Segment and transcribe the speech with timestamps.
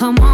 [0.00, 0.29] Come on,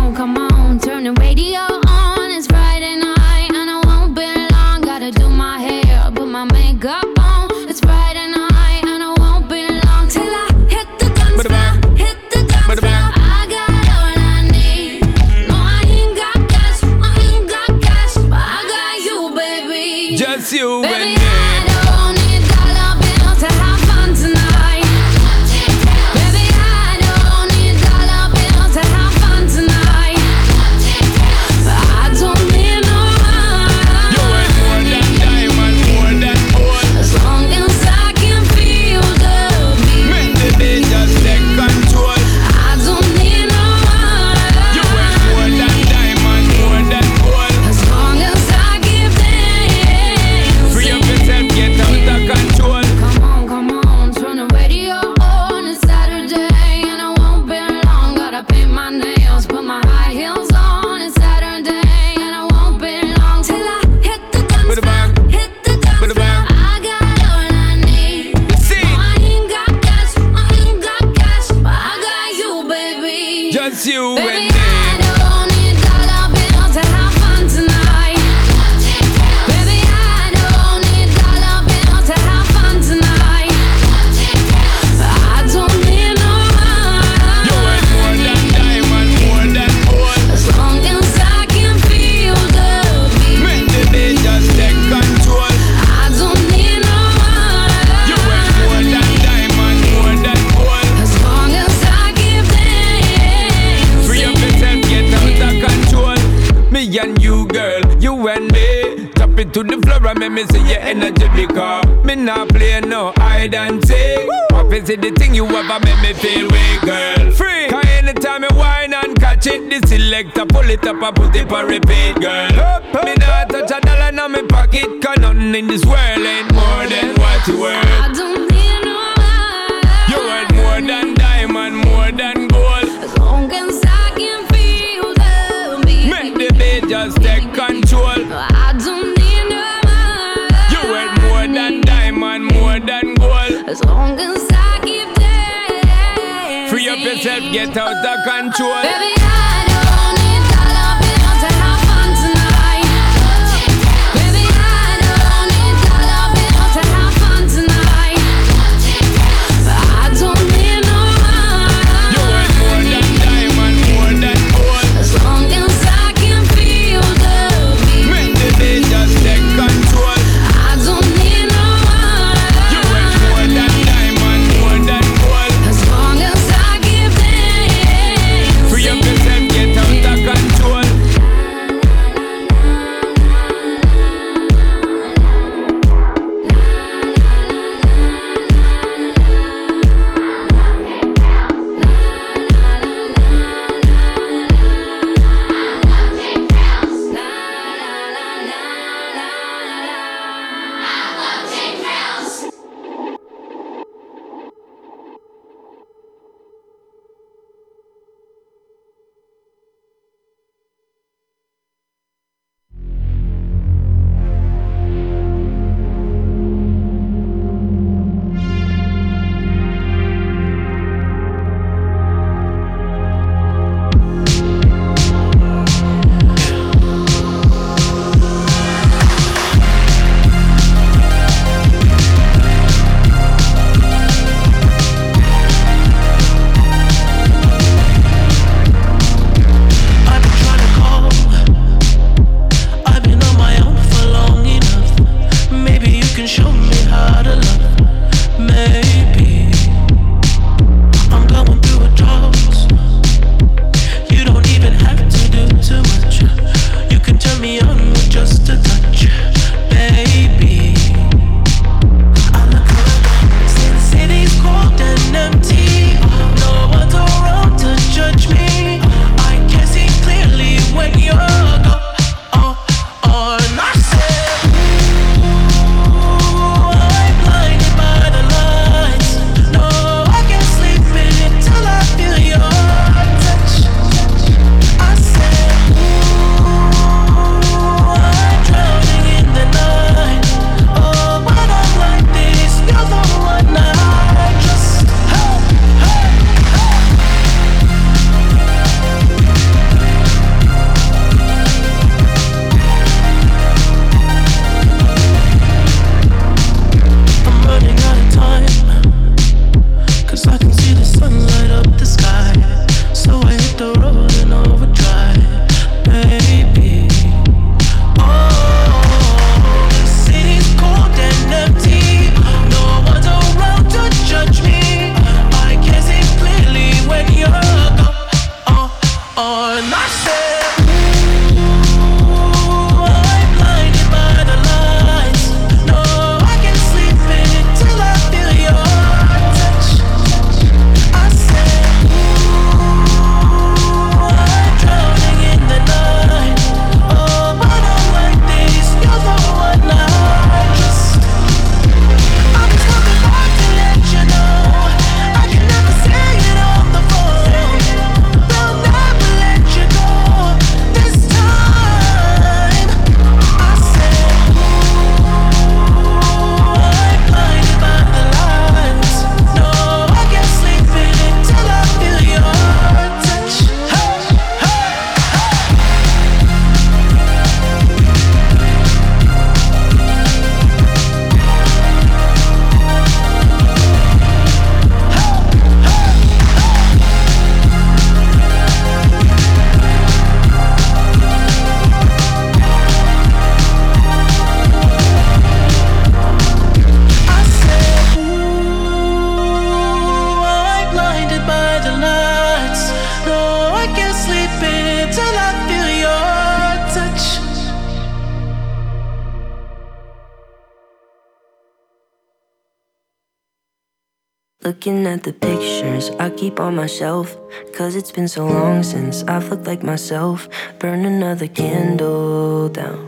[416.57, 417.17] I keep on my shelf.
[417.53, 420.29] Cause it's been so long since I've looked like myself.
[420.59, 422.79] Burn another candle down.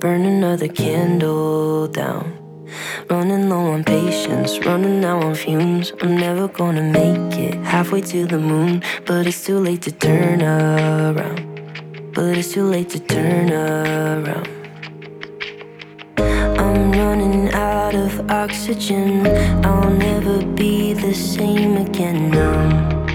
[0.00, 2.36] Burn another candle down.
[3.08, 5.92] Running low on patience, running out on fumes.
[6.02, 8.82] I'm never gonna make it halfway to the moon.
[9.06, 12.12] But it's too late to turn around.
[12.14, 14.59] But it's too late to turn around.
[17.30, 19.24] Running out of oxygen.
[19.64, 23.14] I'll never be the same again now.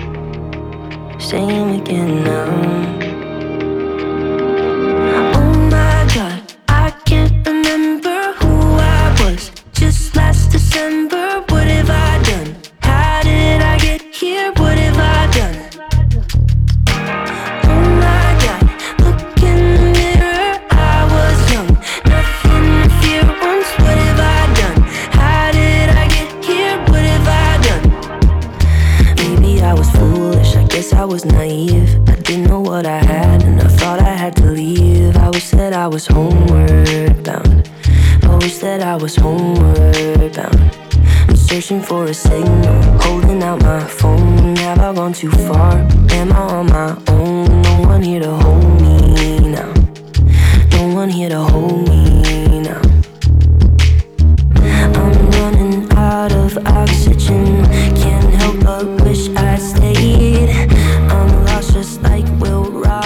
[1.20, 3.05] Same again now.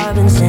[0.09, 0.48] Will Robinson,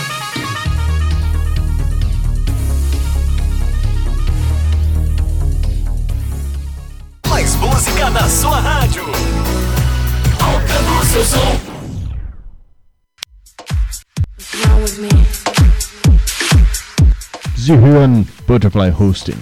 [17.71, 19.37] Crazy Human Butterfly Hosting.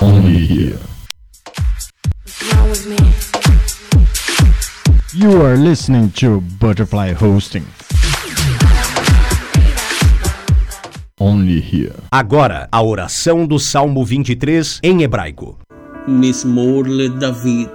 [0.00, 0.78] Only here.
[5.14, 7.64] You are listening to Butterfly Hosting.
[11.20, 11.94] Only here.
[12.10, 15.56] Agora, a oração do Salmo 23 em hebraico.
[16.08, 16.84] Mismor
[17.20, 17.70] David.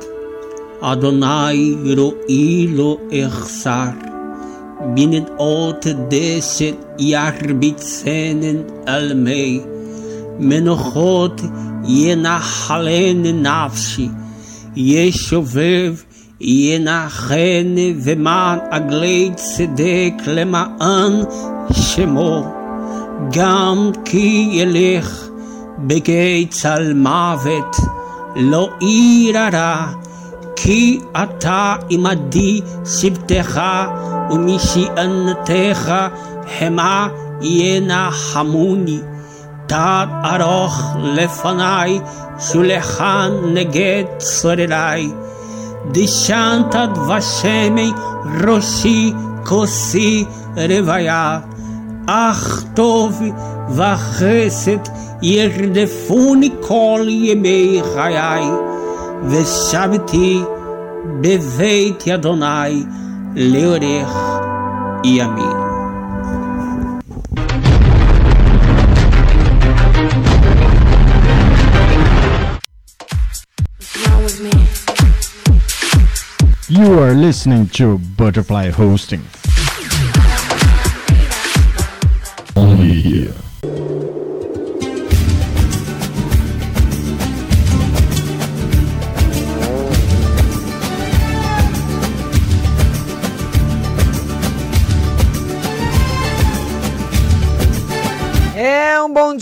[0.82, 4.09] Adonai ro'ilo echsar.
[4.80, 4.86] אחסר.
[4.96, 9.60] בנדעות דשת ירביצנן על מי.
[10.40, 11.42] מנוחות
[11.88, 14.10] ינחלן נפשי.
[14.76, 15.96] ישובב
[16.42, 21.14] ינחן ומען עגלי צדק למען
[21.72, 22.54] שמו.
[23.32, 25.28] גם כי ילך
[25.80, 27.76] בגיא צל מוות,
[28.36, 29.86] לא ירא
[30.59, 33.61] כי אתה עמדי שבטך
[34.31, 35.95] ומשענתך
[36.61, 37.09] המה
[37.41, 38.99] ינחמוני.
[39.67, 42.01] תת ארוך לפניי,
[42.39, 45.11] שולחן נגד צורריי.
[45.93, 47.93] דשנת דבשמי
[48.47, 49.13] ראשי
[49.45, 50.25] כוסי
[50.57, 51.39] רוויה.
[52.07, 53.23] אך טוב
[53.71, 54.79] וחסד
[55.23, 58.45] ירדפוני כל ימי חיי,
[59.31, 60.43] ושבתי
[61.21, 62.85] בבית אדוני
[63.37, 64.17] לאורך
[65.05, 65.65] ימים.
[74.07, 74.53] wrong with me?
[76.69, 79.23] You are listening to Butterfly Hosting.
[82.57, 83.35] Only here.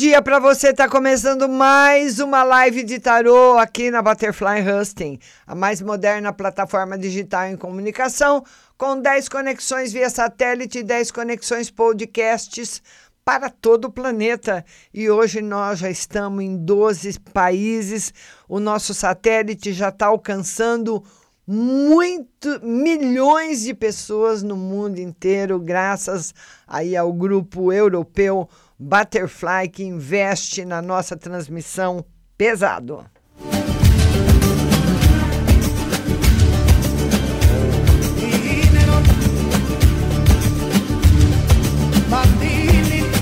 [0.07, 0.73] Dia para você.
[0.73, 6.97] Tá começando mais uma live de tarô aqui na Butterfly Husting, a mais moderna plataforma
[6.97, 8.41] digital em comunicação,
[8.77, 12.81] com 10 conexões via satélite e 10 conexões podcasts
[13.25, 14.63] para todo o planeta.
[14.93, 18.13] E hoje nós já estamos em 12 países.
[18.47, 21.03] O nosso satélite já está alcançando
[21.45, 26.33] muito milhões de pessoas no mundo inteiro, graças
[26.65, 28.47] aí ao grupo europeu
[28.79, 32.05] Butterfly que investe na nossa transmissão
[32.37, 33.03] pesado.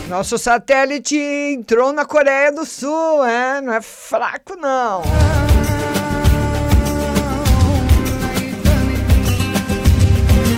[0.10, 3.60] Nosso satélite entrou na Coreia do Sul, é?
[3.60, 5.02] Não é fraco, não.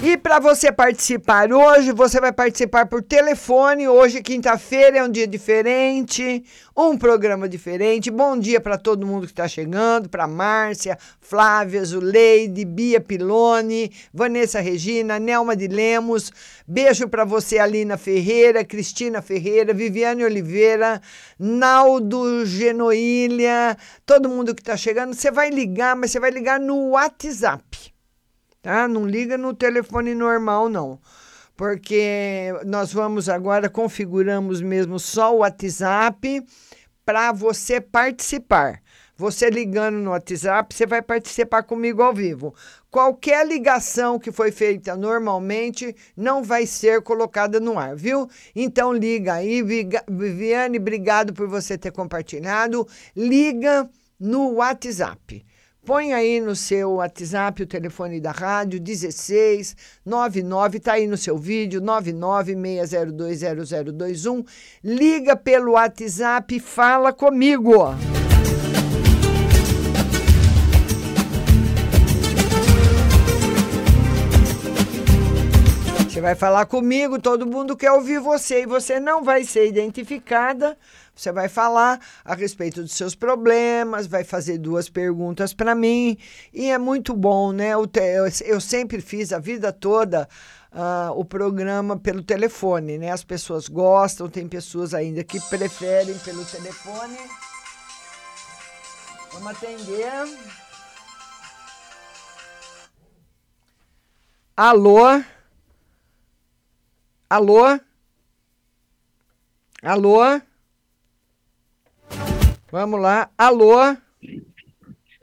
[0.09, 3.89] E para você participar hoje, você vai participar por telefone.
[3.89, 6.45] Hoje, quinta-feira, é um dia diferente,
[6.77, 8.09] um programa diferente.
[8.09, 14.61] Bom dia para todo mundo que está chegando: para Márcia, Flávia, Zuleide, Bia Pilone, Vanessa
[14.61, 16.31] Regina, Nelma de Lemos.
[16.65, 21.01] Beijo para você, Alina Ferreira, Cristina Ferreira, Viviane Oliveira,
[21.37, 25.13] Naldo Genoília, todo mundo que está chegando.
[25.13, 27.96] Você vai ligar, mas você vai ligar no WhatsApp
[28.61, 28.87] tá?
[28.87, 30.99] Não liga no telefone normal, não.
[31.55, 36.45] Porque nós vamos agora, configuramos mesmo só o WhatsApp
[37.03, 38.81] para você participar.
[39.15, 42.53] Você ligando no WhatsApp, você vai participar comigo ao vivo.
[42.91, 48.29] Qualquer ligação que foi feita normalmente não vai ser colocada no ar, viu?
[48.55, 52.87] Então liga aí, Viviane, obrigado por você ter compartilhado.
[53.15, 55.43] Liga no WhatsApp.
[55.87, 59.73] Põe aí no seu WhatsApp o telefone da rádio 16
[60.05, 64.45] 99, tá aí no seu vídeo 996020021.
[64.83, 67.95] Liga pelo WhatsApp e fala comigo.
[76.17, 80.77] Você vai falar comigo, todo mundo quer ouvir você e você não vai ser identificada.
[81.17, 86.15] Você vai falar a respeito dos seus problemas, vai fazer duas perguntas para mim
[86.53, 87.71] e é muito bom, né?
[88.45, 90.29] Eu, sempre fiz a vida toda
[90.71, 93.11] uh, o programa pelo telefone, né?
[93.11, 97.17] As pessoas gostam, tem pessoas ainda que preferem pelo telefone.
[99.33, 100.37] Vamos atender.
[104.55, 104.99] Alô?
[107.27, 107.79] Alô?
[109.81, 110.41] Alô?
[112.69, 113.29] Vamos lá.
[113.37, 113.95] Alô?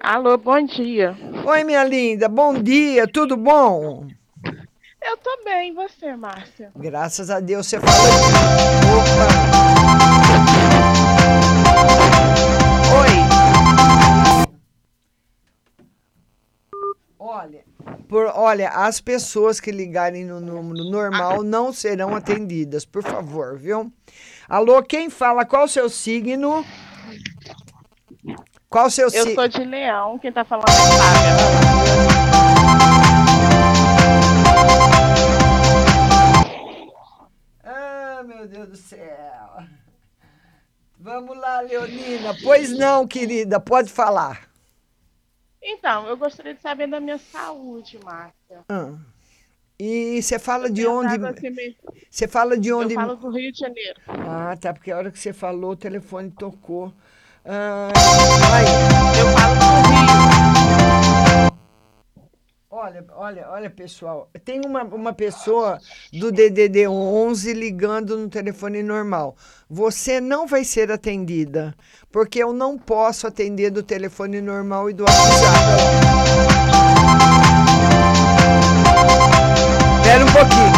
[0.01, 1.15] Alô, bom dia.
[1.47, 2.27] Oi, minha linda.
[2.27, 3.07] Bom dia.
[3.07, 4.07] Tudo bom?
[5.03, 5.71] Eu tô bem.
[5.71, 6.73] E você, Márcia?
[6.75, 7.95] Graças a Deus você falou.
[8.97, 9.29] Opa!
[13.01, 13.35] Oi.
[17.19, 17.65] Olha,
[18.09, 23.93] por, olha, as pessoas que ligarem no número normal não serão atendidas, por favor, viu?
[24.49, 25.45] Alô, quem fala?
[25.45, 26.65] Qual o seu signo?
[28.69, 29.09] Qual o seu?
[29.09, 31.35] Eu sou de leão, quem tá falando é Fábia.
[37.65, 39.59] Ah, meu Deus do céu.
[40.99, 42.35] Vamos lá, Leonina.
[42.43, 44.49] Pois não, querida, pode falar.
[45.63, 48.65] Então, eu gostaria de saber da minha saúde, Márcia.
[48.69, 48.95] Ah.
[49.79, 51.15] E você fala de onde?
[52.11, 52.95] Você fala de onde?
[52.95, 54.01] Eu falo do Rio de Janeiro.
[54.07, 56.93] Ah, tá, porque a hora que você falou, o telefone tocou.
[57.47, 57.91] Ah,
[59.19, 61.55] eu falo do Rio.
[62.71, 64.31] Olha, olha, olha, pessoal.
[64.45, 65.79] Tem uma, uma pessoa
[66.13, 69.37] do DDD 11 ligando no telefone normal.
[69.69, 71.75] Você não vai ser atendida,
[72.11, 75.35] porque eu não posso atender do telefone normal e do WhatsApp.
[80.01, 80.74] Espera um pouquinho.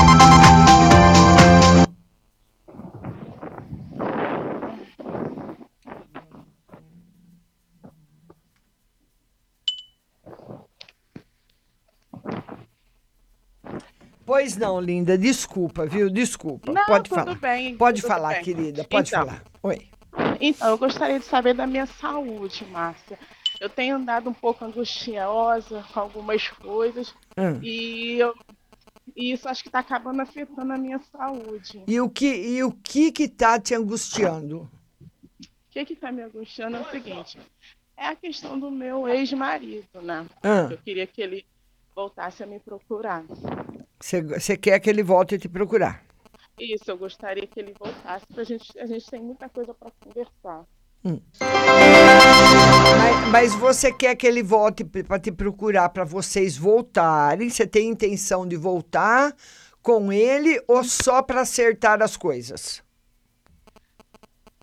[14.36, 16.10] Pois não, linda, desculpa, viu?
[16.10, 16.70] Desculpa.
[16.70, 17.34] Não, pode tudo falar.
[17.36, 17.74] bem.
[17.74, 18.42] Pode tudo falar, bem.
[18.42, 19.42] querida, pode então, falar.
[19.62, 19.88] Oi.
[20.38, 23.18] Então, eu gostaria de saber da minha saúde, Márcia.
[23.58, 27.58] Eu tenho andado um pouco angustiosa com algumas coisas Hum.
[27.62, 28.34] e, eu,
[29.16, 31.82] e isso acho que está acabando afetando a minha saúde.
[31.86, 34.70] E o que e o que que tá te angustiando?
[35.74, 37.38] O que está me angustiando é o seguinte:
[37.96, 40.26] é a questão do meu ex-marido, né?
[40.42, 40.68] Ah.
[40.70, 41.46] Eu queria que ele
[41.94, 43.24] voltasse a me procurar.
[44.00, 46.04] Você quer que ele volte te procurar?
[46.58, 49.90] Isso, eu gostaria que ele voltasse, porque a gente, a gente tem muita coisa para
[50.00, 50.64] conversar.
[52.98, 57.48] Mas, mas você quer que ele volte para te procurar para vocês voltarem?
[57.48, 59.34] Você tem intenção de voltar
[59.82, 62.82] com ele ou só para acertar as coisas?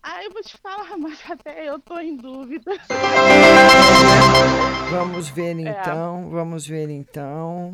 [0.01, 2.73] Ah, eu vou te falar, mas até eu tô em dúvida.
[4.91, 7.71] Vamos ver então, vamos ver então.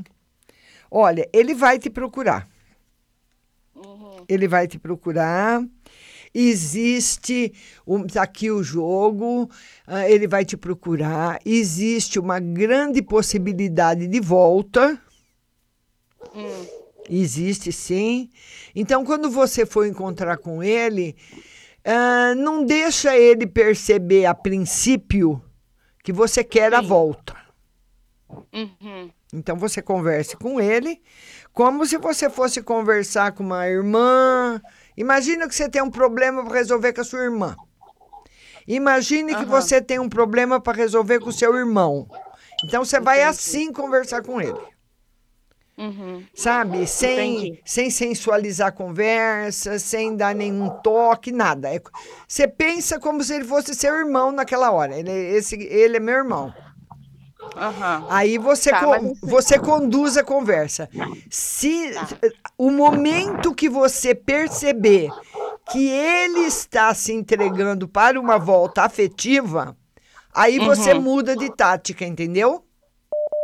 [0.91, 2.47] Olha, ele vai te procurar.
[4.27, 5.63] Ele vai te procurar.
[6.33, 7.51] Existe
[7.87, 9.49] um, aqui o jogo,
[9.87, 11.39] ah, ele vai te procurar.
[11.43, 15.01] Existe uma grande possibilidade de volta.
[17.09, 18.29] Existe sim.
[18.75, 21.15] Então, quando você for encontrar com ele,
[21.83, 25.41] ah, não deixa ele perceber a princípio
[26.03, 27.35] que você quer a volta.
[28.53, 29.09] Uhum.
[29.33, 31.01] Então você converse com ele
[31.53, 34.61] como se você fosse conversar com uma irmã.
[34.97, 37.55] Imagina que você tem um problema para resolver com a sua irmã.
[38.67, 39.45] Imagine que Aham.
[39.45, 42.07] você tem um problema para resolver com o seu irmão.
[42.63, 43.29] Então você vai Entendi.
[43.29, 44.59] assim conversar com ele.
[45.77, 46.25] Uhum.
[46.35, 46.85] Sabe?
[46.85, 47.61] Sem, Entendi.
[47.63, 51.73] sem sensualizar a conversa, sem dar nenhum toque, nada.
[51.73, 51.81] É
[52.27, 54.97] Você pensa como se ele fosse seu irmão naquela hora.
[54.99, 56.53] Ele, é esse, ele é meu irmão.
[57.59, 58.05] Aham.
[58.09, 60.89] Aí você, Tá, co- mas você conduz a conversa.
[61.29, 61.91] Se
[62.57, 65.11] o momento que você perceber
[65.69, 69.75] que ele está se entregando para uma volta afetiva,
[70.33, 71.01] aí você Uhum.
[71.01, 72.63] muda de tática, entendeu?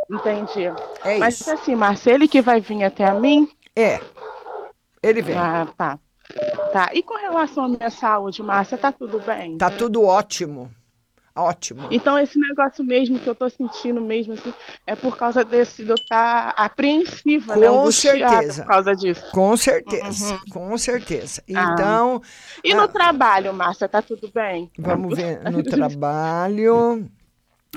[0.09, 0.65] Entendi.
[1.03, 1.51] É Mas isso.
[1.51, 3.49] assim, Márcia, ele que vai vir até a mim?
[3.75, 3.99] É.
[5.03, 5.37] Ele vem.
[5.37, 5.99] Ah, tá.
[6.71, 6.89] Tá.
[6.93, 9.57] E com relação à minha saúde, Márcia, tá tudo bem?
[9.57, 10.71] Tá tudo ótimo.
[11.37, 11.89] Ótimo.
[11.91, 14.53] Então, esse negócio mesmo que eu tô sentindo mesmo, assim,
[14.87, 17.67] é por causa desse de eu estar apreensiva, né?
[17.67, 18.61] Com angustiada certeza.
[18.63, 19.31] Por causa disso.
[19.33, 20.33] Com certeza.
[20.33, 20.39] Uhum.
[20.49, 21.43] Com certeza.
[21.53, 21.73] Ah.
[21.73, 22.21] Então,
[22.63, 22.77] E Ah.
[22.77, 24.71] no trabalho, Márcia, tá tudo bem?
[24.79, 27.05] Vamos ver no trabalho.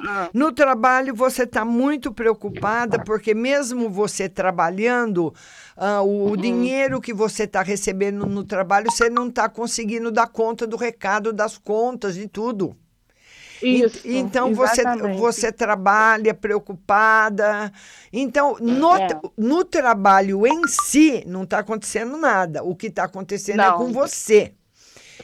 [0.07, 0.29] Ah.
[0.33, 5.35] No trabalho você está muito preocupada porque mesmo você trabalhando,
[5.77, 10.29] ah, o, o dinheiro que você está recebendo no trabalho, você não está conseguindo dar
[10.29, 12.77] conta do recado, das contas, de tudo.
[13.63, 14.03] Isso.
[14.05, 15.19] então você, exatamente.
[15.19, 17.73] você trabalha preocupada.
[18.13, 19.09] Então, no, É.
[19.37, 22.63] no trabalho em si, não está acontecendo nada.
[22.63, 23.79] O que está acontecendo é Não.
[23.79, 24.55] com você.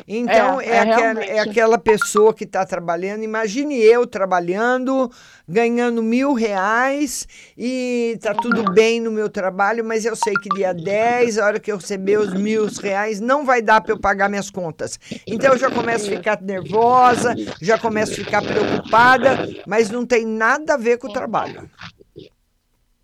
[0.06, 3.22] Então, É, é, é aquela, é aquela pessoa que está trabalhando.
[3.22, 5.10] Imagine eu trabalhando,
[5.48, 7.26] ganhando mil reais
[7.56, 11.60] e tá tudo bem no meu trabalho, mas eu sei que dia 10, a hora
[11.60, 14.98] que eu receber os mil reais, não vai dar para eu pagar minhas contas.
[15.26, 20.24] Então eu já começo a ficar nervosa, já começo a ficar preocupada, mas não tem
[20.26, 21.70] nada a ver com o trabalho.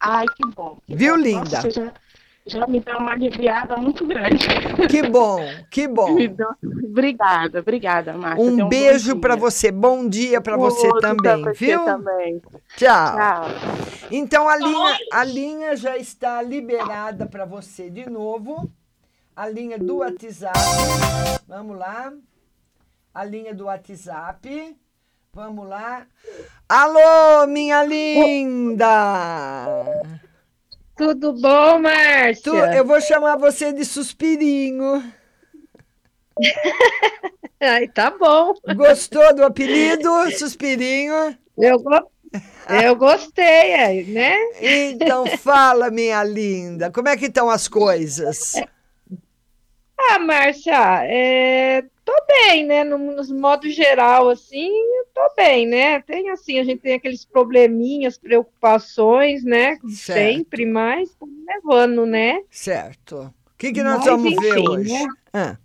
[0.01, 0.79] Ai, que bom.
[0.87, 1.23] que Viu, bom.
[1.23, 1.63] linda?
[1.63, 1.95] Nossa,
[2.51, 4.47] já, me deu uma aliviada muito grande.
[4.89, 6.17] Que bom, que bom.
[6.17, 6.49] Deu-
[6.91, 8.45] Obrigada, obrigada, Márcia.
[8.45, 11.85] Um bom beijo para você, bom dia para você pra também, você viu?
[11.85, 12.43] também.
[12.77, 13.17] Tchau.
[13.17, 13.45] Tchau.
[14.11, 18.69] Então a linha, a linha já está liberada para você de novo.
[19.37, 20.59] A linha do WhatsApp.
[21.47, 22.13] Vamos lá.
[23.15, 24.77] A linha do WhatsApp.
[25.33, 26.07] Vamos lá.
[26.69, 28.89] Alô, minha linda!
[31.01, 32.43] Tudo bom, Márcia?
[32.43, 35.03] Tu- eu vou chamar você de suspirinho.
[37.59, 38.53] Ai, tá bom.
[38.77, 41.35] Gostou do apelido, suspirinho?
[41.57, 42.11] Eu, go-
[42.83, 44.35] eu gostei, aí, né?
[44.61, 48.57] Então fala, minha linda, como é que estão as coisas?
[49.99, 52.83] Ah, Márcia, é, tô bem, né?
[52.85, 56.01] No, nos modo geral, assim, eu tô bem, né?
[56.01, 59.79] Tem assim, a gente tem aqueles probleminhas, preocupações, né?
[59.95, 60.19] Certo.
[60.19, 62.41] Sempre, mas estamos levando, né?
[62.51, 63.33] Certo.
[63.55, 64.93] O que, que nós Mas, vamos ver enfim, hoje?
[64.93, 65.07] né?
[65.33, 65.59] Ah,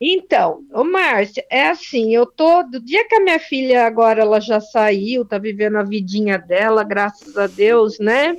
[0.00, 4.40] Então, ô Márcia, é assim, eu tô, do dia que a minha filha agora ela
[4.40, 8.36] já saiu, tá vivendo a vidinha dela, graças a Deus, né?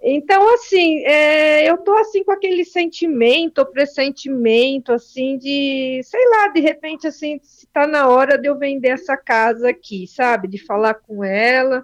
[0.00, 6.60] Então, assim, é, eu tô assim com aquele sentimento, pressentimento, assim, de, sei lá, de
[6.60, 10.46] repente, assim, se tá na hora de eu vender essa casa aqui, sabe?
[10.46, 11.82] De falar com ela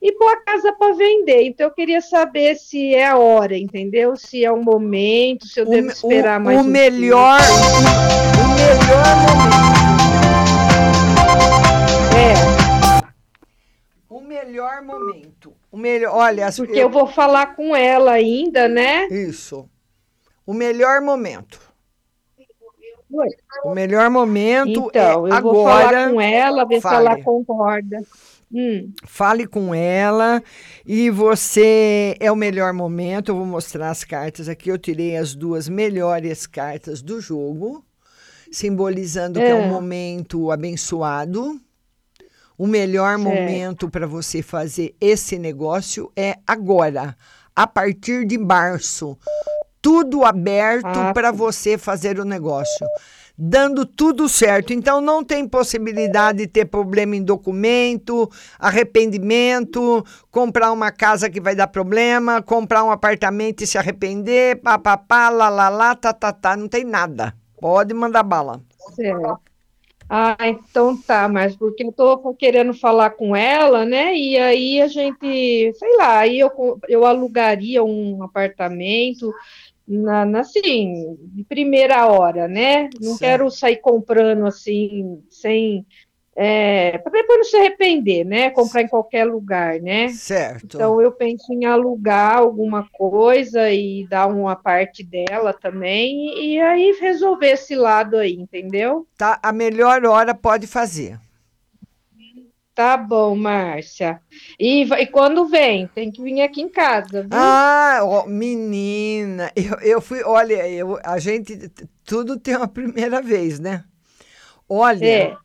[0.00, 1.44] e pôr a casa para vender.
[1.44, 4.14] Então, eu queria saber se é a hora, entendeu?
[4.14, 7.40] Se é o momento, se eu devo me- esperar o, mais o um melhor,
[8.44, 9.72] o melhor momento.
[12.14, 12.34] É.
[14.10, 15.61] O melhor momento.
[15.72, 19.06] O melhor, olha, as- Porque eu vou falar com ela ainda, né?
[19.08, 19.66] Isso.
[20.46, 21.58] O melhor momento.
[23.10, 23.28] Oi.
[23.64, 25.90] O melhor momento Então, é eu vou agora.
[25.90, 26.96] falar com ela, ver se Fale.
[27.06, 28.02] ela concorda.
[28.54, 30.42] Hum, Fale com ela
[30.84, 33.30] e você é o melhor momento.
[33.30, 34.68] Eu vou mostrar as cartas aqui.
[34.70, 37.82] Eu tirei as duas melhores cartas do jogo,
[38.50, 39.68] simbolizando que é um É.
[39.68, 41.58] momento abençoado.
[42.62, 43.24] O melhor Certo.
[43.28, 47.16] momento para você fazer esse negócio é agora,
[47.56, 49.18] a partir de março.
[49.80, 51.36] Tudo aberto Ah, para tá.
[51.36, 52.86] você fazer o negócio.
[53.36, 54.72] dando tudo certo.
[54.72, 61.56] Então não tem possibilidade de ter problema em documento, arrependimento, comprar uma casa que vai
[61.56, 66.56] dar problema, comprar um apartamento e se arrepender, papapá, lá, lá, lá, tá, tá, tá,
[66.56, 67.34] não tem nada.
[67.60, 68.60] Pode mandar bala.
[68.94, 69.51] Certo.
[70.14, 74.14] Ah, então tá, mas porque eu tô querendo falar com ela, né?
[74.14, 76.50] E aí a gente, sei lá, aí eu,
[76.86, 79.32] eu alugaria um apartamento
[79.88, 82.90] na, na assim, de primeira hora, né?
[83.00, 83.20] Não Certo.
[83.20, 85.86] quero sair comprando assim, sem.
[86.34, 88.48] É, para depois não se arrepender, né?
[88.50, 90.08] Comprar em qualquer lugar, né?
[90.08, 90.64] Certo.
[90.64, 96.96] Então eu penso em alugar alguma coisa e dar uma parte dela também, e aí
[96.98, 99.06] resolver esse lado aí, entendeu?
[99.18, 101.18] Tá, a melhor hora pode fazer.
[102.74, 104.18] Tá bom, Márcia.
[104.58, 105.86] E, e quando vem?
[105.88, 107.30] Tem que vir aqui em casa, viu?
[107.30, 111.70] Ah, ó, menina, eu, eu fui, olha, eu, a gente,
[112.02, 113.84] tudo tem uma primeira vez, né?
[114.66, 115.36] Olha, É.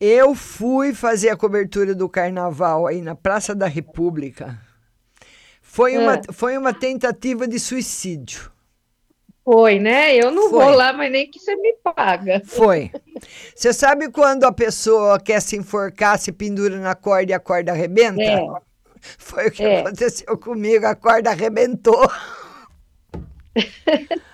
[0.00, 4.58] eu fui fazer a cobertura do carnaval aí na Praça da República.
[5.62, 6.20] Foi uma, É.
[6.32, 8.50] foi uma tentativa de suicídio.
[9.44, 10.14] Foi, né?
[10.14, 10.64] Eu não Foi.
[10.64, 12.42] vou lá, mas nem que você me paga.
[12.44, 12.90] Foi.
[13.56, 17.72] Você sabe quando a pessoa quer se enforcar, se pendura na corda e a corda
[17.72, 18.22] arrebenta?
[18.22, 18.46] É.
[19.18, 19.80] Foi o que É.
[19.80, 22.08] aconteceu comigo, a corda arrebentou.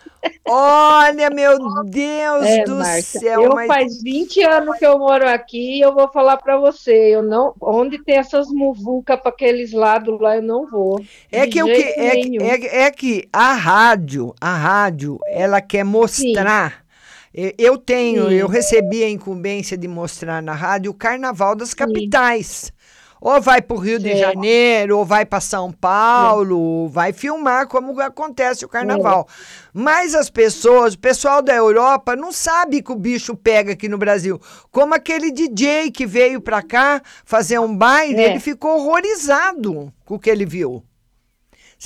[0.46, 5.78] Olha, meu Deus É, do céu, eu mas faz 20 anos que eu moro aqui
[5.78, 10.20] e eu vou falar para você, eu não, onde tem essas muvucas para aqueles lados
[10.20, 11.04] lá, eu não vou.
[11.30, 16.84] é que, o que é, é, é que a rádio, a rádio, ela quer mostrar.
[17.34, 18.36] E- Eu tenho, Sim.
[18.36, 22.72] eu recebi a incumbência de mostrar na rádio o Carnaval das Capitais.
[23.20, 24.20] Ou vai para o Rio de Certo.
[24.34, 29.26] Janeiro, ou vai para São Paulo, vai filmar como acontece o carnaval.
[29.72, 33.96] Mas as pessoas, o pessoal da Europa, não sabe que o bicho pega aqui no
[33.98, 34.40] Brasil.
[34.70, 38.30] Como aquele DJ que veio para cá fazer um baile, É.
[38.30, 40.82] ele ficou horrorizado com o que ele viu.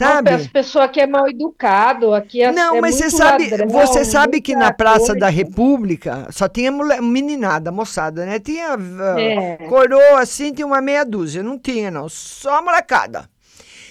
[0.00, 0.30] Não, Sabe?
[0.30, 4.04] As pessoas aqui é mal educado, aqui é Não, é mas você sabe, ladrão, você
[4.04, 5.18] sabe que na Praça coisa.
[5.18, 8.38] da República só tinha mulher, meninada, moçada, né?
[8.38, 9.56] Tinha ah, É.
[9.68, 13.28] coroa assim, tinha uma meia dúzia, não tinha não, só molecada.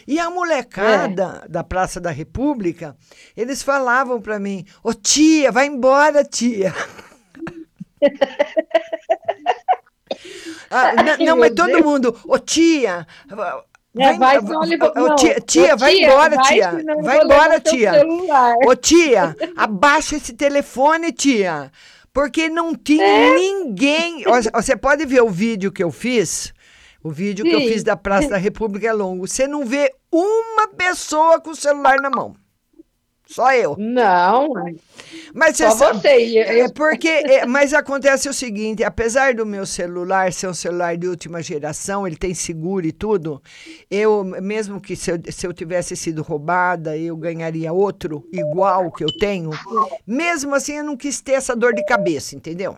[0.07, 1.49] E a molecada É.
[1.49, 2.95] da Praça da República,
[3.35, 6.73] eles falavam pra mim: "Ô tia, vai embora, tia".
[10.69, 13.07] Ah, não, meu mas todo mundo, ô tia,
[13.97, 16.71] É, vai, ô, não, tia, tia, vai tia, embora, vai, tia.
[17.01, 17.93] Vai embora, tia.
[18.65, 21.71] Ô, tia, abaixa esse telefone, tia.
[22.13, 23.35] Porque não tinha É?
[23.35, 24.23] ninguém.
[24.53, 26.53] Você pode ver o vídeo que eu fiz?
[27.03, 27.67] O vídeo que eu Sim.
[27.67, 29.27] fiz da Praça da República é longo.
[29.27, 32.35] Você não vê uma pessoa com o celular na mão.
[33.27, 33.75] Só eu.
[33.77, 34.49] Não,
[35.33, 36.25] Mas só sabe- você.
[36.25, 40.53] e eu- é porque, é, mas acontece o seguinte, apesar do meu celular ser um
[40.53, 43.41] celular de última geração, ele tem seguro e tudo,
[43.91, 49.03] eu, mesmo que se eu, se eu tivesse sido roubada, eu ganharia outro igual que
[49.03, 49.51] eu tenho,
[50.05, 52.77] mesmo assim eu não quis ter essa dor de cabeça, entendeu?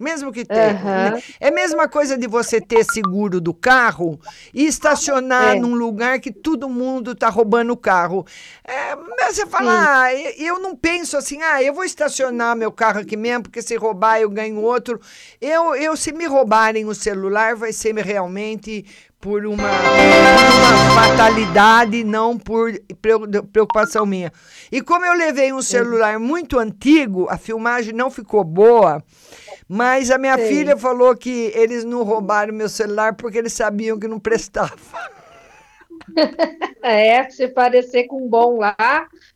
[0.00, 0.70] Mesmo que tenha.
[0.70, 1.10] Aham.
[1.10, 1.22] né?
[1.38, 4.18] É a mesma coisa de você ter seguro do carro
[4.54, 5.60] e estacionar É.
[5.60, 8.24] num lugar que todo mundo está roubando o carro.
[8.64, 9.78] É, mas você fala, Sim.
[9.86, 13.76] ah, eu não penso assim, ah, eu vou estacionar meu carro aqui mesmo, porque se
[13.76, 14.98] roubar eu ganho outro.
[15.38, 18.86] Eu, eu se me roubarem o celular, vai ser realmente
[19.20, 24.32] por uma, uma fatalidade, não por preo- preocupação minha.
[24.72, 29.02] E como eu levei um celular muito antigo, a filmagem não ficou boa,
[29.72, 30.48] mas a minha Sei.
[30.48, 34.74] filha falou que eles não roubaram meu celular porque eles sabiam que não prestava.
[36.82, 38.74] É, se parecer com um bom lá,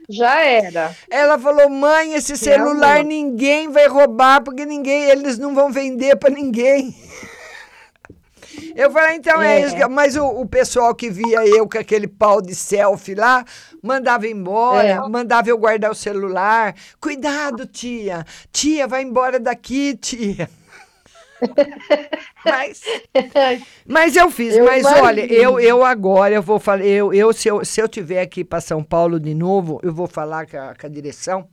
[0.09, 0.97] já era.
[1.09, 3.07] Ela falou: "Mãe, esse celular Realmente.
[3.07, 6.93] ninguém vai roubar porque ninguém, eles não vão vender para ninguém".
[8.75, 9.67] Eu falei, então é, É.
[9.67, 9.77] isso.
[9.91, 13.45] Mas o, o pessoal que via eu com aquele pau de selfie lá,
[13.85, 14.99] mandava embora, É.
[15.09, 16.75] mandava eu guardar o celular.
[17.01, 18.25] Cuidado, tia.
[18.51, 20.49] Tia, vai embora daqui, tia.
[22.45, 22.83] mas,
[23.87, 24.55] mas eu fiz.
[24.57, 25.43] Eu mas olha, imagino.
[25.43, 26.85] eu, eu agora eu vou falar.
[26.85, 30.07] Eu, eu, se, eu, se eu tiver aqui para São Paulo de novo, eu vou
[30.07, 31.47] falar com a, com a direção.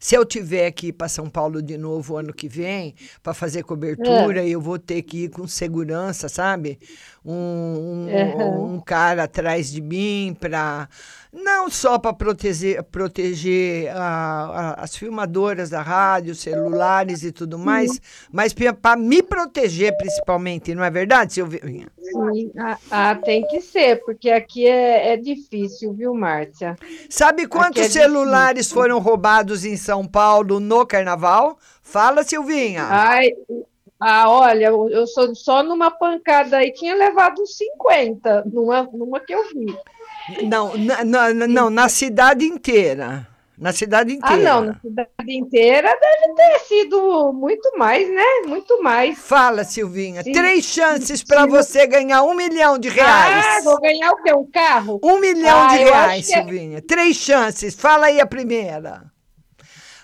[0.00, 4.44] Se eu tiver aqui para São Paulo de novo ano que vem, para fazer cobertura,
[4.44, 6.78] eu vou ter que ir com segurança, sabe?
[7.24, 8.74] Um, um, Aham.
[8.76, 10.88] um cara atrás de mim para
[11.32, 18.00] não só para proteger, proteger a- a- as filmadoras da rádio, celulares e tudo mais,
[18.32, 21.86] mas para me proteger principalmente, não é verdade, Silvinha?
[22.02, 22.52] sim.
[22.90, 26.76] Ah, tem que ser, porque aqui é, é difícil, viu, Márcia?
[27.08, 31.58] Sabe quantos é celulares foram roubados em São Paulo no carnaval?
[31.82, 32.84] Fala, Silvinha.
[32.88, 33.30] Ai,
[34.00, 39.20] ah, olha, eu eu sou só numa pancada aí, tinha levado uns 50, numa, numa
[39.20, 39.66] que eu vi.
[40.42, 43.26] Não, na, na- não, na cidade inteira.
[43.58, 44.42] Na cidade Ah, inteira.
[44.54, 48.24] não, na cidade inteira deve ter sido muito mais, né?
[48.46, 49.18] Muito mais.
[49.18, 50.22] Fala, Silvinha.
[50.22, 50.32] Sim.
[50.32, 53.64] Três chances para você ganhar um milhão de Ah, reais.
[53.64, 54.32] vou ganhar o quê?
[54.32, 54.98] Um carro?
[55.04, 56.80] Um milhão Ah, de reais, que é- Silvinha.
[56.82, 57.74] Três chances.
[57.74, 59.02] Fala aí a primeira.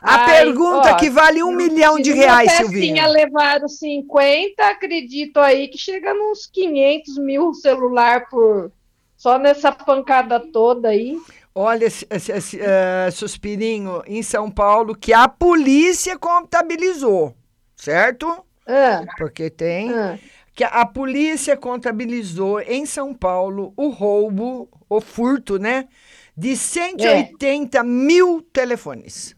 [0.02, 3.06] A Ai, pergunta ó, que vale um milhão de reais, Silvinha.
[3.08, 8.70] levaram 50, acredito aí que chega nos 500 mil celular por
[9.16, 11.18] só nessa pancada toda aí.
[11.54, 17.34] Olha, esse, esse- esse, eh, Suspirinho, em São Paulo, que a polícia contabilizou,
[17.74, 18.44] certo?
[18.66, 19.90] Ah, Porque tem.
[19.92, 20.18] ah.
[20.54, 25.88] Que a, a polícia contabilizou em São Paulo o roubo, o furto, né?
[26.36, 29.34] De 180 mil telefones.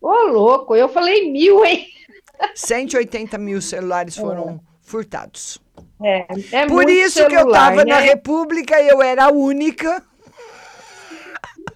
[0.00, 1.86] Ô, louco, eu falei mil, hein?
[2.54, 5.58] 180 mil celulares foram furtados.
[6.04, 8.06] É, é Por isso que eu celular, estava na né?
[8.06, 10.02] República, eu era a única,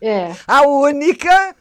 [0.02, 0.32] É.
[0.46, 1.54] a única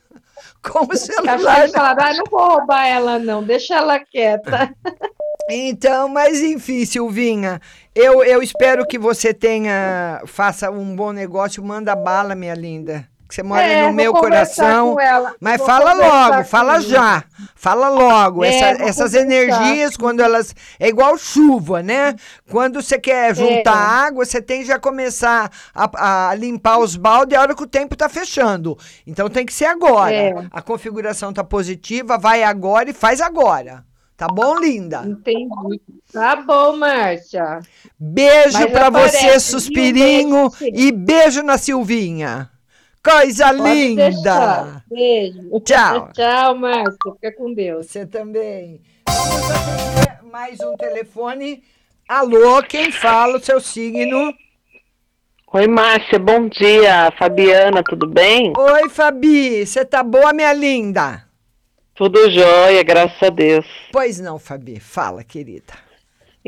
[0.61, 1.59] com o celular.
[1.61, 4.69] eles falaram, ah, não vou roubar ela não, deixa ela quieta.
[5.49, 7.61] Então, mas enfim, Silvinha,
[7.95, 13.07] eu, eu espero que você tenha, faça um bom negócio, manda bala, minha linda.
[13.29, 14.97] Que você mora É, no meu coração.
[15.39, 17.23] Mas vou fala logo, fala já.
[17.59, 18.45] Fala logo.
[18.45, 20.53] É, Essa- essas energias, quando elas.
[20.79, 22.13] É igual chuva, né?
[22.51, 24.07] Quando você quer juntar É.
[24.07, 27.67] água, você tem que já começar a, a limpar os baldes a hora que o
[27.67, 28.77] tempo tá fechando.
[29.07, 30.13] Então tem que ser agora.
[30.13, 30.33] É.
[30.51, 33.83] A configuração tá positiva, vai agora e faz agora.
[34.15, 35.03] Tá bom, linda?
[35.05, 35.49] Entendi.
[36.13, 37.59] Tá bom, Márcia.
[37.99, 39.39] Beijo aparece, você?
[39.39, 40.51] Suspirinho.
[40.61, 42.49] E beijo na Silvinha.
[43.03, 44.09] Coisa Pode linda.
[44.09, 44.83] deixar.
[44.89, 45.59] Beijo.
[45.61, 46.09] Tchau.
[46.13, 46.97] Tchau, Márcia.
[47.13, 47.87] Fica com Deus.
[47.87, 48.81] Você também.
[49.07, 51.63] Vamos atender mais um telefone.
[52.07, 54.33] Alô, quem fala o seu signo?
[55.53, 57.11] Oi, Márcia, bom dia.
[57.17, 58.53] Fabiana, tudo bem?
[58.57, 59.65] Oi, Fabi.
[59.65, 61.23] Você tá boa, minha linda?
[61.95, 63.65] Tudo jóia, graças a Deus.
[63.91, 64.79] Pois não, Fabi.
[64.79, 65.86] Fala, querida.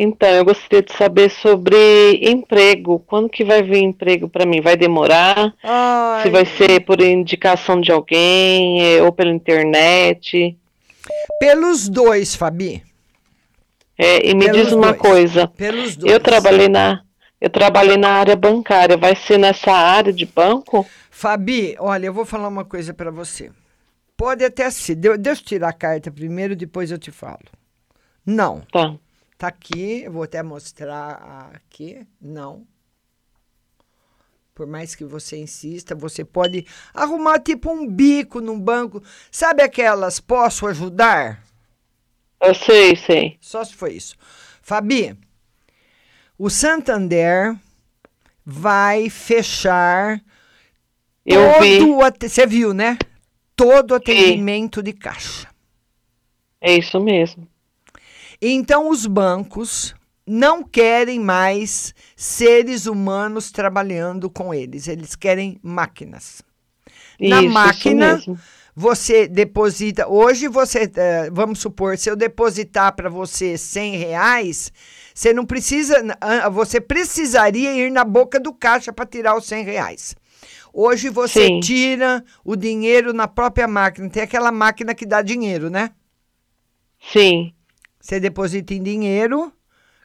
[0.02, 1.76] Então, eu gostaria de saber sobre
[2.22, 3.00] emprego.
[3.06, 4.62] Quando que vai vir emprego para mim?
[4.62, 5.54] Vai demorar?
[5.62, 10.58] Ai, Se vai ser por indicação de alguém eh, ou pela internet?
[11.40, 12.82] Pelos dois, Fabi.
[13.98, 14.98] É, e me Pelos diz uma dois.
[15.02, 15.48] coisa.
[15.48, 16.14] Pelos dois.
[16.14, 17.02] Eu trabalhei na
[17.42, 18.96] eu trabalhei na área bancária.
[18.96, 20.86] Vai ser nessa área de banco?
[21.12, 23.52] Fabi, olha, eu vou falar uma coisa pra você.
[24.16, 24.96] Pode até ser.
[24.96, 27.40] De- Deixa eu tirar a carta primeiro, depois eu te falo.
[28.26, 28.62] Não.
[28.72, 28.94] Tá.
[29.40, 32.06] Tá aqui, eu vou até mostrar aqui.
[32.22, 32.68] Não.
[34.54, 39.02] Por mais que você insista, você pode arrumar tipo um bico num banco.
[39.32, 41.42] Sabe aquelas posso ajudar?
[42.42, 43.38] Eu sei, sei.
[43.40, 44.18] Só se foi isso.
[44.62, 45.18] Fabi,
[46.38, 47.56] o Santander
[48.46, 50.22] vai fechar
[51.26, 51.80] Eu vi.
[51.80, 52.98] todo o ate- Você viu, né?
[53.56, 55.48] Todo atendimento de caixa.
[56.62, 57.48] É isso mesmo.
[58.42, 66.42] Então os bancos não querem mais seres humanos trabalhando com eles, eles querem máquinas.
[67.20, 68.24] Na Isso, isso máquina,
[68.76, 70.08] você deposita.
[70.08, 74.72] Hoje você, eh, vamos supor, se eu depositar para você 100 reais,
[75.14, 75.96] você não precisa.
[76.22, 80.16] ah, Você precisaria ir na boca do caixa para tirar os 100 reais.
[80.72, 81.60] Hoje você Sim.
[81.60, 84.10] tira o dinheiro na própria máquina.
[84.10, 85.92] Tem aquela máquina que dá dinheiro, né?
[87.02, 87.54] Sim.
[88.10, 89.54] Você deposita em dinheiro,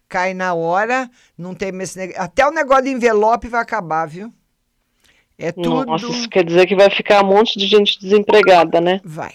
[0.06, 1.88] cai na hora, não tem mais.
[1.88, 4.30] esse neg- Até o negócio de envelope vai acabar, viu?
[5.38, 5.86] É tudo.
[5.86, 9.00] Nossa, isso quer dizer que vai ficar um monte de gente desempregada, né?
[9.02, 9.32] Vai.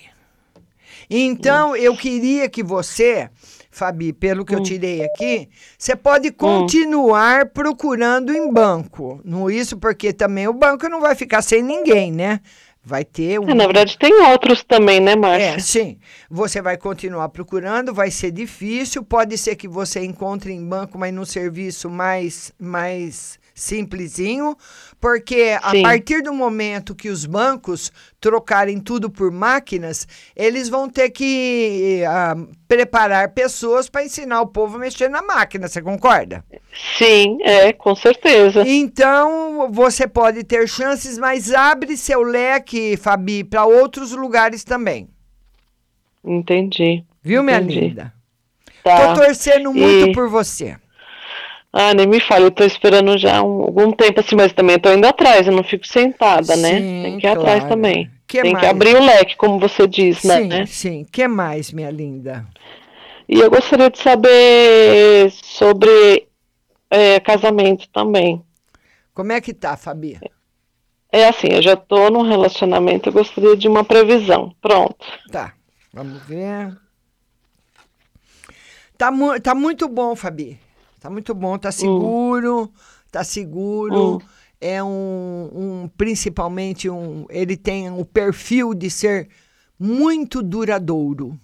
[1.10, 3.28] Então, eu queria que você,
[3.72, 9.20] Fabi, pelo que eu tirei aqui, você pode continuar procurando em banco.
[9.26, 12.40] Não isso porque também o banco não vai ficar sem ninguém, né?
[12.90, 13.48] Vai ter um.
[13.48, 15.46] É, na verdade, tem outros também, né, Márcia?
[15.46, 16.00] É, sim.
[16.28, 19.04] Você vai continuar procurando, vai ser difícil.
[19.04, 24.56] Pode ser que você encontre em banco, mas num serviço mais, mais simplesinho,
[25.00, 25.84] porque a Sim.
[25.84, 32.36] partir do momento que os bancos trocarem tudo por máquinas, eles vão ter que ah,
[32.68, 35.68] preparar pessoas para ensinar o povo a mexer na máquina.
[35.68, 36.44] Você concorda?
[36.98, 38.64] Sim, é, com certeza.
[38.68, 45.10] Então, você pode ter chances, mas abre seu leque, Fabi, para outros lugares também.
[46.24, 47.04] Entendi.
[47.22, 47.80] Viu, minha Entendi.
[47.80, 48.14] linda?
[48.84, 49.14] Tá.
[49.14, 50.78] Tô torcendo muito E- por você.
[51.72, 54.92] Ah, nem me fale, eu tô esperando já um- algum tempo assim, mas também tô
[54.92, 56.80] indo atrás, eu não fico sentada, né?
[56.80, 57.70] Sim, Tem que ir atrás claro.
[57.70, 58.10] também.
[58.28, 58.62] Que Tem mais?
[58.62, 60.66] que abrir o leque, como você diz, Sim, né?
[60.66, 61.06] sim.
[61.12, 62.46] que mais, minha linda?
[63.28, 66.28] E eu gostaria de saber sobre
[66.90, 68.42] é, casamento também.
[69.14, 70.20] Como é que tá, Fabi?
[71.12, 74.56] É assim, eu já tô num relacionamento, eu gostaria de uma previsão.
[74.62, 75.06] Pronto.
[75.32, 75.54] Tá,
[75.94, 76.76] vamos ver.
[78.98, 80.60] Tá, mu tá muito bom, Fabi.
[81.00, 82.72] Tá muito bom, tá seguro,
[83.12, 84.18] tá seguro.
[84.18, 84.20] Hum.
[84.62, 85.50] É um,
[85.84, 89.30] um, principalmente um, ele tem o perfil de ser
[89.80, 91.40] muito duradouro,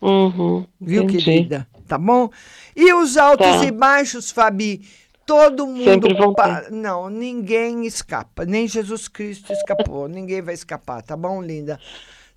[0.00, 1.04] Uhum, viu, entendi.
[1.04, 1.66] querida?
[1.86, 2.30] Tá bom?
[2.74, 3.64] E os altos Tá.
[3.66, 4.88] e baixos, Fabi,
[5.26, 11.42] todo mundo pa- não, ninguém escapa, nem Jesus Cristo escapou, ninguém vai escapar, tá bom,
[11.42, 11.80] linda?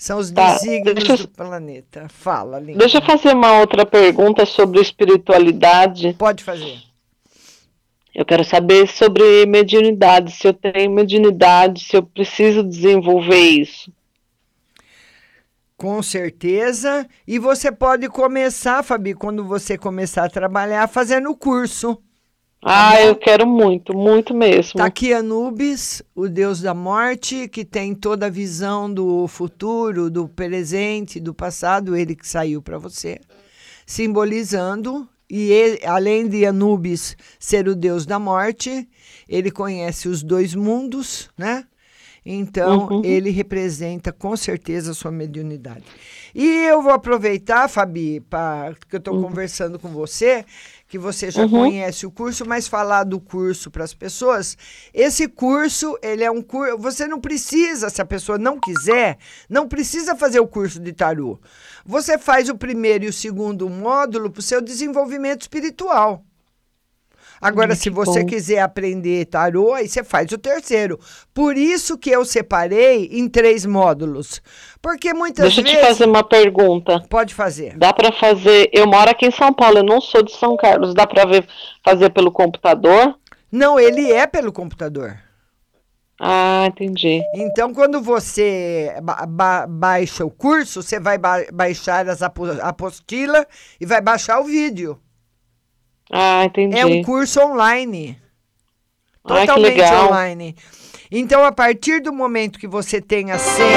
[0.03, 2.09] São os Tá, desígnios eu- do planeta.
[2.09, 2.77] Fala, linda.
[2.77, 6.13] Deixa eu fazer uma outra pergunta sobre espiritualidade.
[6.19, 6.77] Pode fazer.
[8.13, 13.93] Eu quero saber sobre mediunidade, se eu tenho mediunidade, se eu preciso desenvolver isso.
[15.77, 17.07] Com certeza.
[17.25, 21.97] E você pode começar, Fabi, quando você começar a trabalhar, fazendo o curso.
[22.65, 24.73] Ah, eu quero muito, muito mesmo.
[24.77, 30.27] Tá aqui Anubis, o deus da morte, que tem toda a visão do futuro, do
[30.29, 33.19] presente, do passado, ele que saiu para você,
[33.85, 35.07] simbolizando.
[35.29, 38.87] E ele, além de Anubis ser o deus da morte,
[39.27, 41.65] ele conhece os dois mundos, né?
[42.25, 43.01] Então, Uhum.
[43.03, 45.83] ele representa com certeza a sua mediunidade.
[46.33, 50.45] E eu vou aproveitar, Fabi, pra, que eu estou conversando com você,
[50.93, 51.49] que você já Uhum.
[51.49, 54.55] conhece o curso, mas falar do curso para as pessoas.
[54.93, 56.77] Esse curso, ele é um curso.
[56.77, 59.17] Você não precisa, se a pessoa não quiser,
[59.49, 61.39] não precisa fazer o curso de tarô.
[61.83, 66.23] Você faz o primeiro e o segundo módulo para o seu desenvolvimento espiritual.
[67.43, 68.25] Agora, se você bom.
[68.25, 70.99] quiser aprender tarô, aí você faz o terceiro.
[71.33, 74.41] Por isso que eu separei em três módulos.
[74.81, 75.79] Porque muitas Deixa eu vezes.
[75.79, 76.99] te fazer uma pergunta.
[77.09, 77.77] Pode fazer.
[77.77, 78.69] Dá para fazer.
[78.73, 80.93] Eu moro aqui em São Paulo, eu não sou de São Carlos.
[80.93, 81.47] Dá para ver
[81.83, 83.15] fazer pelo computador?
[83.51, 85.17] Não, ele é pelo computador.
[86.19, 87.21] Ah, entendi.
[87.35, 93.45] Então, quando você ba- ba- baixa o curso, você vai ba- baixar as apo apostilas
[93.81, 94.97] e vai baixar o vídeo.
[96.15, 96.77] Ah, entendi.
[96.77, 98.19] É um curso online.
[99.25, 100.07] Que Totalmente legal.
[100.09, 100.55] online.
[101.11, 103.67] Então, a partir do momento que você tem a senha,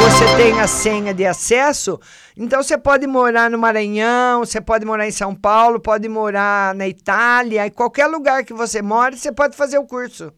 [0.00, 1.98] você tem a senha de acesso,
[2.36, 6.86] então você pode morar no Maranhão, você pode morar em São Paulo, pode morar na
[6.88, 10.32] Itália, em qualquer lugar que você mora, você pode fazer o curso.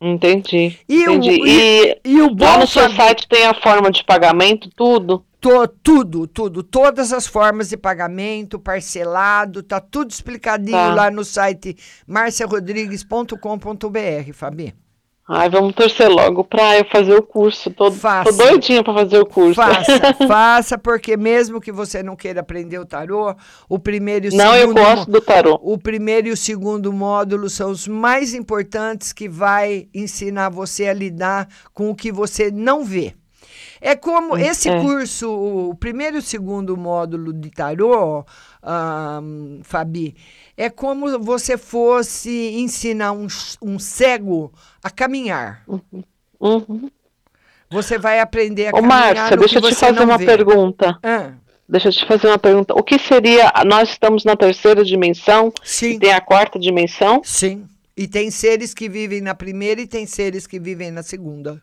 [0.00, 0.78] Entendi.
[0.88, 1.40] E o- entendi.
[1.44, 5.24] e- E, e o bom, lá no seu site tem a forma de pagamento, tudo?
[5.48, 10.92] To- tudo, tudo, todas as formas de pagamento, parcelado, tá tudo explicadinho Tá.
[10.94, 14.74] lá no site marciarodrigues.com.br, Fabi.
[15.28, 17.68] Ai, vamos torcer logo pra eu fazer o curso.
[17.72, 18.30] Tô, Faça.
[18.30, 19.54] tô doidinha pra fazer o curso.
[19.54, 23.34] Faça, faça, porque mesmo que você não queira aprender o tarô,
[23.68, 24.80] o primeiro e o Não, eu segundo.
[24.80, 25.58] gosto do tarô.
[25.62, 30.92] O primeiro e o segundo módulo são os mais importantes que vai ensinar você a
[30.92, 33.14] lidar com o que você não vê.
[33.80, 34.80] É como esse é.
[34.80, 38.24] curso, o primeiro e o segundo módulo de tarô,
[38.62, 40.16] ahn, Fabi,
[40.56, 43.26] é como você fosse ensinar um,
[43.62, 44.52] um cego
[44.82, 45.62] a caminhar.
[46.40, 46.90] Uhum.
[47.70, 50.26] Você vai aprender a Ô, caminhar Márcia, no deixa eu te fazer uma vê.
[50.26, 50.98] pergunta.
[51.02, 51.32] Ah,
[51.68, 52.74] Deixa eu te fazer uma pergunta.
[52.74, 53.52] O que seria.
[53.66, 55.52] Nós estamos na terceira dimensão?
[55.64, 55.94] Sim.
[55.94, 57.22] E tem a quarta dimensão?
[57.24, 57.66] sim.
[57.98, 61.62] E tem seres que vivem na primeira e tem seres que vivem na segunda.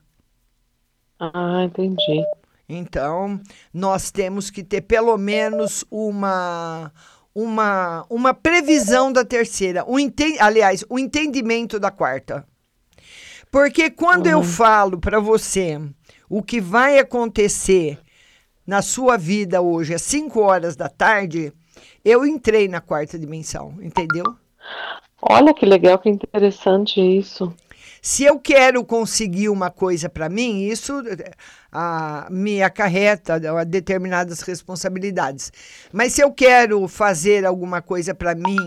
[1.31, 2.23] Ah, entendi.
[2.67, 3.39] Então,
[3.73, 6.91] nós temos que ter pelo menos uma
[7.35, 12.45] uma, uma previsão da terceira, um enten- aliás, o entendimento da quarta.
[13.51, 15.79] Porque quando eu falo para você
[16.29, 17.99] o que vai acontecer
[18.65, 21.53] na sua vida hoje às 5 horas da tarde,
[22.05, 24.35] eu entrei na quarta dimensão, entendeu?
[25.21, 27.53] Olha que legal, que interessante isso.
[28.05, 31.01] Se eu quero conseguir uma coisa para mim, isso
[31.71, 35.53] ah, me acarreta a determinadas responsabilidades.
[35.89, 38.57] Mas se eu quero fazer alguma coisa para mim,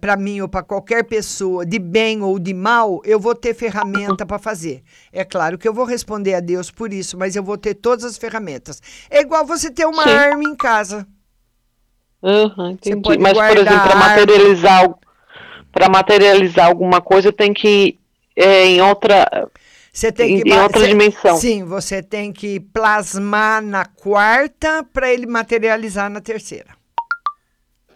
[0.00, 4.24] para mim ou para qualquer pessoa, de bem ou de mal, eu vou ter ferramenta
[4.24, 4.84] para fazer.
[5.12, 8.04] É claro que eu vou responder a Deus por isso, mas eu vou ter todas
[8.04, 8.80] as ferramentas.
[9.10, 10.10] É igual você ter uma Sim.
[10.10, 11.04] arma em casa.
[12.22, 12.96] Uhum, entendi.
[13.02, 14.34] pode Mas, por guardar exemplo, para arma.
[14.36, 14.94] materializar,
[15.76, 17.98] para materializar alguma coisa, tem que ir
[18.34, 19.28] é, em outra.
[19.92, 21.36] Você tem Em- que em outra cê- dimensão.
[21.36, 26.75] Sim, você tem que plasmar na quarta para ele materializar na terceira.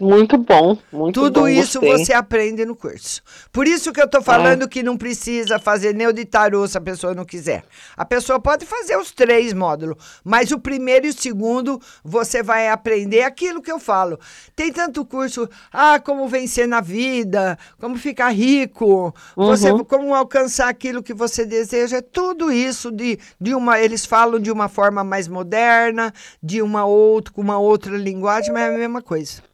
[0.00, 1.48] Muito bom, muito Tudo bom.
[1.48, 2.06] isso gostei.
[2.06, 3.20] você aprende no curso.
[3.52, 6.78] Por isso que eu tô falando que não precisa fazer nem o de tarô se
[6.78, 7.62] a pessoa não quiser.
[7.94, 12.68] A pessoa pode fazer os três módulos, mas o primeiro e o segundo você vai
[12.68, 14.18] aprender aquilo que eu falo.
[14.56, 19.84] Tem tanto curso, ah, como vencer na vida, como ficar rico, você, Uhum.
[19.84, 21.98] como alcançar aquilo que você deseja.
[21.98, 26.10] É tudo isso de, de uma, eles falam de uma forma mais moderna,
[26.42, 29.49] de uma outra, com uma outra linguagem, mas é a mesma coisa.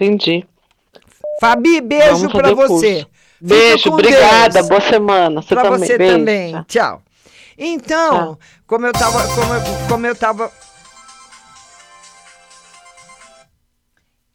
[0.00, 0.46] Entendi.
[1.40, 3.04] Fabi, beijo o você.
[3.40, 4.54] Beijo, obrigada.
[4.54, 4.68] Deus.
[4.68, 5.42] Boa semana.
[5.42, 5.78] Você Pra também.
[5.88, 6.18] você Beijo.
[6.18, 6.64] também.
[6.68, 7.02] Tchau.
[7.56, 10.52] Então, como eu tava, como eu, como eu tava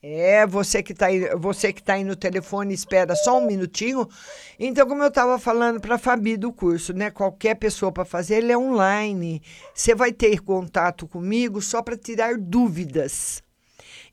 [0.06, 4.06] É, você que tá aí, você que tá aí no telefone, espera só um minutinho.
[4.60, 7.10] Então, como eu estava falando para a Fabi do curso, né?
[7.10, 9.42] Qualquer pessoa para fazer, ele é online.
[9.74, 13.43] Você vai ter contato comigo só para tirar dúvidas.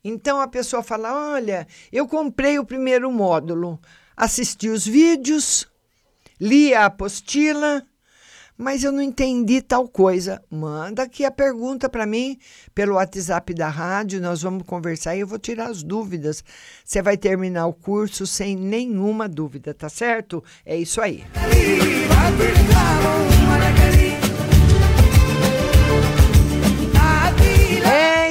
[0.03, 3.79] Então a pessoa fala: "Olha, eu comprei o primeiro módulo,
[4.15, 5.67] assisti os vídeos,
[6.39, 7.85] li a apostila,
[8.61, 10.39] mas eu não entendi tal coisa.
[10.49, 12.37] Manda aqui a pergunta para mim
[12.75, 16.43] pelo WhatsApp da rádio, nós vamos conversar e eu vou tirar as dúvidas.
[16.85, 20.43] Você vai terminar o curso sem nenhuma dúvida, tá certo?
[20.63, 21.23] É isso aí.
[24.07, 24.10] É,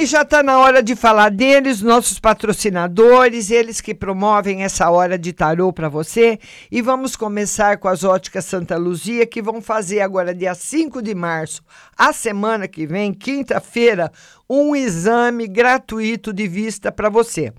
[0.01, 5.15] e já está na hora de falar deles, nossos patrocinadores, eles que promovem essa hora
[5.15, 6.39] de tarô para você.
[6.71, 11.13] E vamos começar com as óticas Santa Luzia, que vão fazer agora, dia 5 de
[11.13, 11.61] março,
[11.95, 14.11] a semana que vem, quinta-feira,
[14.49, 17.53] um exame gratuito de vista para você.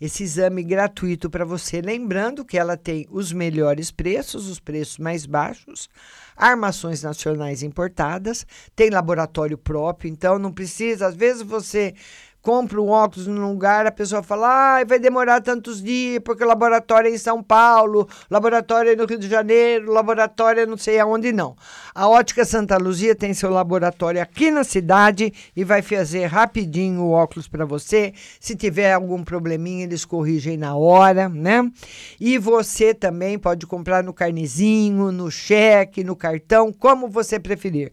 [0.00, 1.82] esse exame gratuito para você.
[1.82, 5.90] Lembrando que ela tem os melhores preços, os preços mais baixos,
[6.34, 11.94] armações nacionais importadas, tem laboratório próprio, então não precisa, às vezes você
[12.42, 16.46] compra um óculos num lugar, a pessoa fala, ah, vai demorar tantos dias, porque o
[16.46, 20.98] laboratório é em São Paulo, laboratório é no Rio de Janeiro, laboratório é não sei
[20.98, 21.54] aonde não.
[21.94, 27.10] A Ótica Santa Luzia tem seu laboratório aqui na cidade e vai fazer rapidinho o
[27.10, 28.14] óculos para você.
[28.38, 31.70] Se tiver algum probleminha, eles corrigem na hora, né?
[32.18, 37.92] E você também pode comprar no carnezinho, no cheque, no cartão, como você preferir.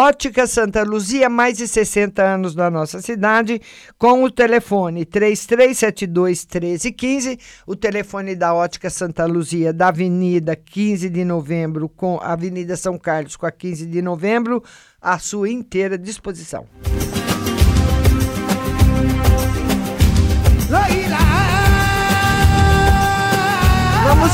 [0.00, 3.60] Ótica Santa Luzia, mais de 60 anos na nossa cidade,
[3.98, 7.36] com o telefone 3372 1315,
[7.66, 12.96] o telefone da Ótica Santa Luzia, da Avenida 15 de Novembro, com a Avenida São
[12.96, 14.62] Carlos, com a 15 de Novembro,
[15.02, 16.64] à sua inteira disposição.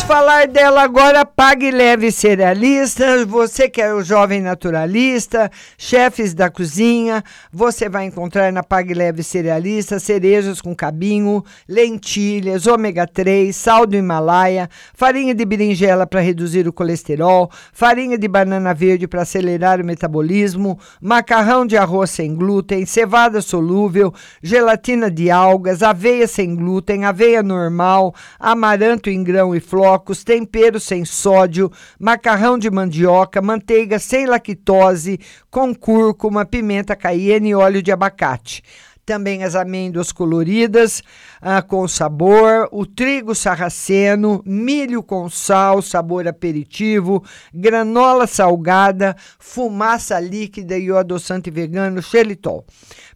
[0.07, 3.25] Falar dela agora, Pague Leve Cerealista.
[3.25, 9.23] Você que é o jovem naturalista, chefes da cozinha, você vai encontrar na Pague Leve
[9.23, 16.69] Cerealista cerejas com cabinho, lentilhas, ômega 3, sal do Himalaia, farinha de berinjela para reduzir
[16.69, 22.85] o colesterol, farinha de banana verde para acelerar o metabolismo, macarrão de arroz sem glúten,
[22.85, 29.61] cevada solúvel, gelatina de algas, aveia sem glúten, aveia normal, amaranto em grão e
[29.95, 35.21] flocos, tempero sem sódio, macarrão de mandioca, manteiga sem lactose,
[35.51, 38.63] com cúrcuma, pimenta cayenne e óleo de abacate.
[39.07, 41.03] Também as amêndoas coloridas
[41.41, 47.23] ah, com sabor, o trigo sarraceno, milho com sal, sabor aperitivo,
[47.53, 52.65] granola salgada, fumaça líquida e o adoçante vegano xelitol.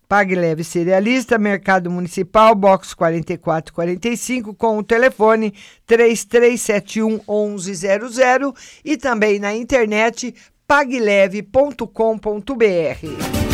[0.09, 5.53] Pague Leve Cerealista, Mercado Municipal, box 4445, com o telefone
[5.87, 8.55] 3371 1100
[8.85, 10.35] e também na internet
[10.67, 13.48] pagleve.com.br.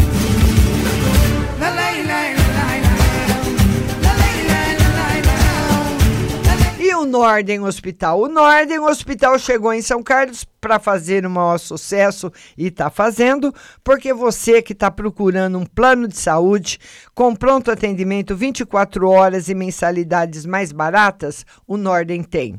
[7.04, 8.18] o Norden Hospital?
[8.18, 13.54] O Norden Hospital chegou em São Carlos para fazer o maior sucesso e está fazendo,
[13.84, 16.78] porque você que está procurando um plano de saúde
[17.14, 22.58] com pronto atendimento 24 horas e mensalidades mais baratas, o Norden tem.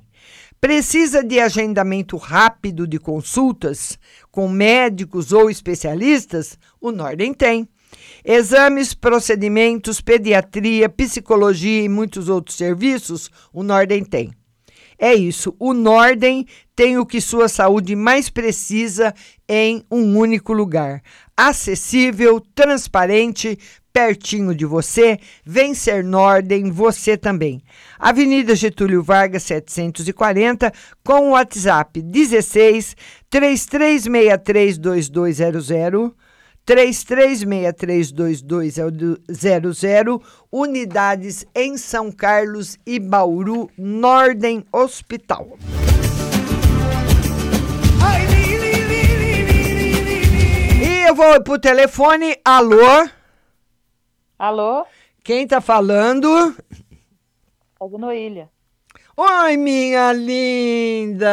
[0.61, 3.97] Precisa de agendamento rápido de consultas
[4.31, 6.57] com médicos ou especialistas?
[6.79, 7.67] O Norden tem.
[8.27, 14.31] Exames, procedimentos, pediatria, psicologia e muitos outros serviços, o Norden tem.
[14.97, 19.13] É isso, o Norden tem o que sua saúde mais precisa
[19.47, 21.03] em um único lugar.
[21.37, 23.59] Acessível, transparente,
[23.93, 27.61] pertinho de você, vem ser Nordem, você também.
[27.99, 30.73] Avenida Getúlio Vargas 740,
[31.03, 32.95] com o WhatsApp 16
[36.65, 38.55] 3363 2200.
[39.29, 45.57] 33632200, unidades em São Carlos e Bauru, Nordem Hospital.
[50.83, 52.35] E eu vou pro telefone.
[52.43, 53.09] Alô?
[54.37, 54.85] Alô?
[55.23, 56.55] Quem tá falando?
[57.81, 58.49] É Noília.
[59.17, 61.31] Oi, minha linda!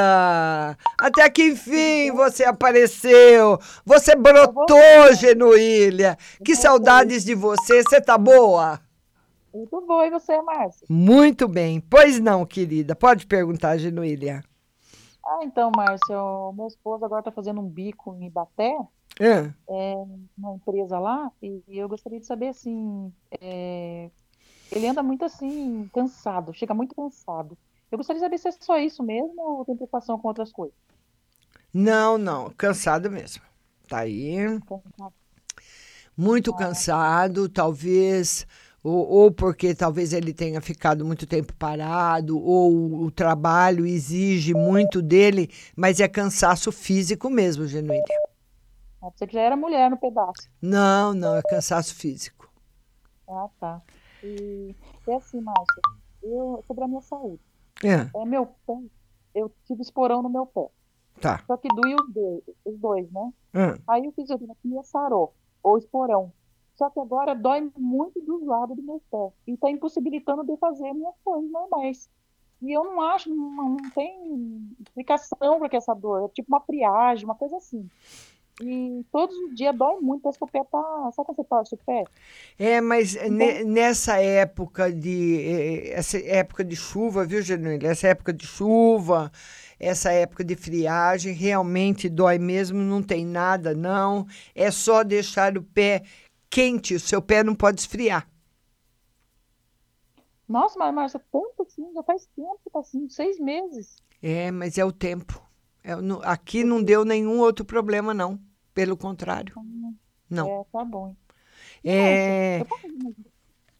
[0.96, 3.58] Até que enfim você apareceu.
[3.84, 6.16] Você brotou, Genuília.
[6.44, 7.82] Que saudades de você.
[7.82, 8.80] Você tá boa?
[9.52, 10.06] Muito boa.
[10.06, 10.86] E você, Márcia?
[10.88, 11.80] Muito bem.
[11.80, 12.94] Pois não, querida.
[12.94, 14.44] Pode perguntar, Genuília.
[15.26, 18.76] Ah, então, Márcia, o meu esposo agora tá fazendo um bico em Ibaté,
[19.18, 19.50] É.
[19.68, 19.94] é,
[20.38, 24.10] uma empresa lá, e eu gostaria de saber, assim, é,
[24.70, 27.56] ele anda muito, assim, cansado, chega muito cansado.
[27.92, 30.74] Eu gostaria de saber se é só isso mesmo ou tem preocupação com outras coisas.
[31.74, 32.50] Não, não.
[32.50, 33.42] Cansado mesmo.
[33.86, 34.36] Tá aí.
[36.16, 38.46] Muito cansado, talvez,
[38.82, 45.02] ou, ou porque talvez ele tenha ficado muito tempo parado, ou o trabalho exige muito
[45.02, 48.02] dele, mas é cansaço físico mesmo, Genuília.
[49.02, 50.48] Ah, Você já era mulher no pedaço.
[50.60, 52.50] Não, não, é cansaço físico.
[53.28, 53.82] Ah, tá.
[54.22, 54.74] E
[55.06, 55.82] é assim, Márcia,
[56.22, 57.40] eu, sobre a minha saúde.
[57.84, 58.10] É.
[58.14, 58.78] É meu pé,
[59.34, 60.68] eu tive esporão no meu pé.
[61.20, 61.42] Tá.
[61.46, 63.32] Só que doía os dois, os dois, né?
[63.54, 63.82] Hum.
[63.86, 66.32] Aí o fisioterapia sarou, ou esporão.
[66.74, 69.32] Só que agora dói muito dos lados do meu pé.
[69.46, 72.10] E tá impossibilitando de fazer minhas coisas normais.
[72.62, 76.24] E eu não acho, não, não tem explicação para que essa dor.
[76.24, 77.88] É tipo uma friagem, uma coisa assim.
[78.64, 81.10] E todos os dias dói muito, parece que o pé tá.
[81.16, 82.04] Sabe quando você torce o pé?
[82.56, 87.88] É, mas ne- nessa época de eh, essa época de chuva, viu, Genuília?
[87.90, 89.32] Essa época de chuva,
[89.80, 94.26] essa época de friagem, realmente dói mesmo, não tem nada, não.
[94.54, 96.04] É só deixar o pé
[96.48, 98.28] quente, o seu pé não pode esfriar.
[100.48, 103.96] Nossa, mas Márcia, tanto assim, já faz tempo que tá assim, seis meses.
[104.22, 105.42] É, mas é o tempo.
[105.82, 108.38] É, no- aqui não deu nenhum outro problema, não.
[108.74, 109.54] Pelo contrário.
[110.28, 110.48] Não.
[110.48, 111.14] É, tá bom.
[111.84, 112.64] É,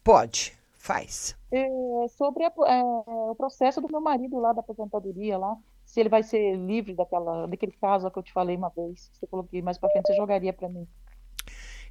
[0.02, 1.36] pode, faz.
[1.50, 1.66] É,
[2.08, 6.22] sobre a- é, o processo do meu marido lá da aposentadoria lá, se ele vai
[6.22, 9.78] ser livre daquela, daquele caso que eu te falei uma vez, você falou que mais
[9.78, 10.86] pra frente você jogaria pra mim.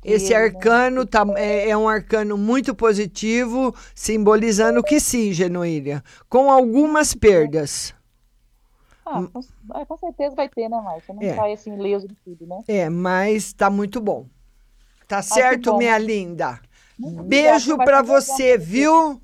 [0.03, 0.45] Esse ele, né?
[0.45, 7.93] arcano tá, é, é um arcano muito positivo, simbolizando que sim, Genuília, com algumas perdas.
[9.05, 9.39] Ah, com,
[9.79, 11.13] é, com certeza vai ter, né, Márcia?
[11.13, 11.35] Não É.
[11.35, 12.59] sai assim leso de tudo, né?
[12.67, 14.27] É, mas tá muito bom.
[15.07, 15.77] Tá que certo, bom.
[15.77, 16.59] minha linda?
[16.97, 19.21] Muito Beijo vai você, viu?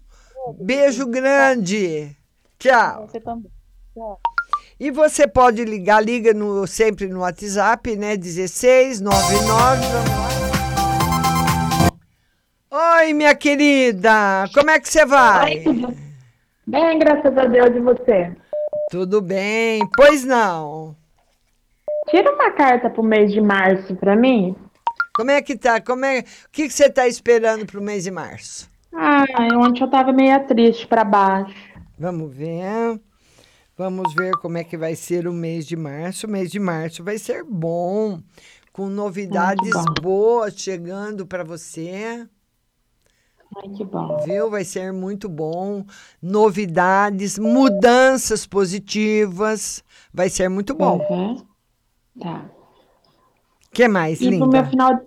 [0.59, 2.15] Beijo grande.
[2.57, 3.07] Tchau.
[3.07, 3.51] Você também.
[3.93, 4.19] Tchau.
[4.79, 8.15] E você pode ligar, liga no, sempre no WhatsApp, né?
[8.17, 9.81] 16 99.
[9.87, 10.27] vamos lá.
[12.99, 15.63] Oi, minha querida, como é que você vai?
[16.67, 18.35] Bem, graças a Deus e você.
[18.89, 20.95] Tudo bem, pois não.
[22.09, 24.55] Tira uma carta pro mês de março pra mim.
[25.13, 25.81] Como é que tá?
[25.81, 28.69] Como é, o que, que você tá esperando pro mês de março?
[28.93, 29.25] Ah,
[29.55, 31.53] ontem eu tava meio triste pra baixo.
[31.99, 32.99] Vamos ver.
[33.75, 36.25] Vamos ver como é que vai ser o mês de março.
[36.25, 38.19] O mês de março vai ser bom,
[38.71, 39.93] com novidades bom.
[40.01, 42.25] boas chegando para você.
[43.55, 44.17] Ai, que bom.
[44.25, 44.49] Viu?
[44.49, 45.85] Vai ser muito bom.
[46.21, 49.83] Novidades, mudanças positivas.
[50.13, 50.99] Vai ser muito bom.
[51.09, 51.45] Uhum.
[52.19, 52.45] Tá.
[53.67, 54.47] O que mais, E pro, linda?
[54.47, 55.01] meu final,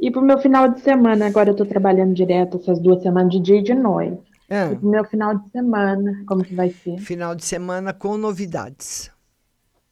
[0.00, 3.40] e pro meu final de semana, agora eu tô trabalhando direto essas duas semanas de
[3.40, 4.20] dia e de noite.
[4.50, 4.72] Ah.
[4.72, 6.98] E pro meu final de semana, como que vai ser?
[6.98, 9.10] Final de semana com novidades.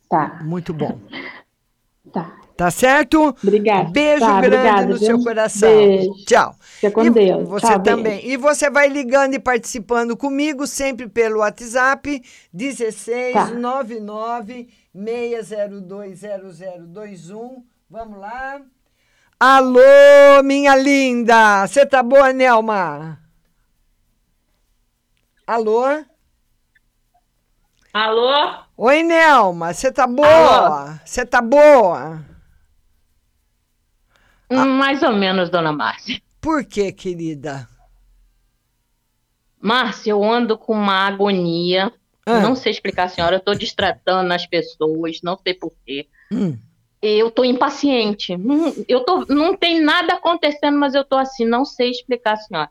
[0.08, 0.40] Tá.
[0.44, 0.98] Muito bom.
[2.12, 2.36] Tá.
[2.56, 3.34] Tá certo?
[3.42, 3.90] Obrigada.
[3.90, 5.06] Beijo Tá, grande obrigada, no viu?
[5.06, 5.68] seu coração.
[5.68, 6.24] Beijo.
[6.24, 6.54] Tchau.
[6.60, 7.48] Fica com E Deus.
[7.48, 7.96] Você Tchau, beijo.
[7.96, 8.26] também.
[8.28, 13.46] E você vai ligando e participando comigo sempre pelo WhatsApp 16 Tá.
[13.50, 17.64] 99 602 0021.
[17.90, 18.60] Vamos lá.
[19.40, 19.80] Alô,
[20.44, 21.66] minha linda.
[21.66, 23.18] Você tá boa, Nelma?
[25.46, 25.82] Alô?
[27.92, 28.54] Alô?
[28.76, 29.72] Oi, Nelma.
[29.74, 31.00] Você tá boa?
[31.04, 32.24] Você tá boa?
[34.62, 36.20] Hum, Mais ou menos, dona Márcia.
[36.40, 37.68] Por que, querida?
[39.60, 41.92] Márcia, eu ando com uma agonia.
[42.26, 42.40] Ah.
[42.40, 43.36] Não sei explicar, senhora.
[43.36, 46.06] Eu tô distratando as pessoas, não sei porquê.
[46.32, 46.58] Hum.
[47.02, 48.36] eu tô impaciente.
[48.36, 52.70] Não, eu tô, não tem nada acontecendo, mas eu tô assim, não sei explicar, senhora.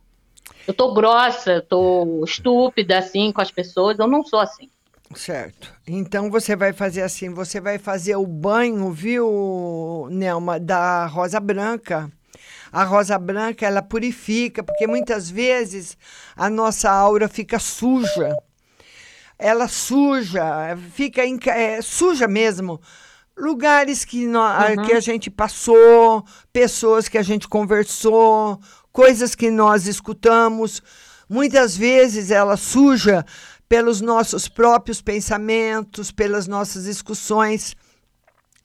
[0.67, 3.97] Eu tô grossa, tô estúpida, assim, com as pessoas.
[3.99, 4.69] Eu não sou assim.
[5.15, 5.73] Certo.
[5.87, 12.11] Então você vai fazer assim, você vai fazer o banho, viu, Nelma, da rosa branca.
[12.71, 15.95] A rosa branca, ela purifica, porque muitas vezes
[16.35, 18.35] a nossa aura fica suja.
[19.37, 20.43] Ela suja,
[20.93, 22.79] fica em, é, suja mesmo.
[23.37, 24.85] Lugares que, a- Uhum.
[24.85, 28.59] que a gente passou, pessoas que a gente conversou,
[28.91, 30.81] coisas que nós escutamos.
[31.27, 33.25] Muitas vezes ela suja
[33.73, 37.75] pelos nossos próprios pensamentos, pelas nossas discussões.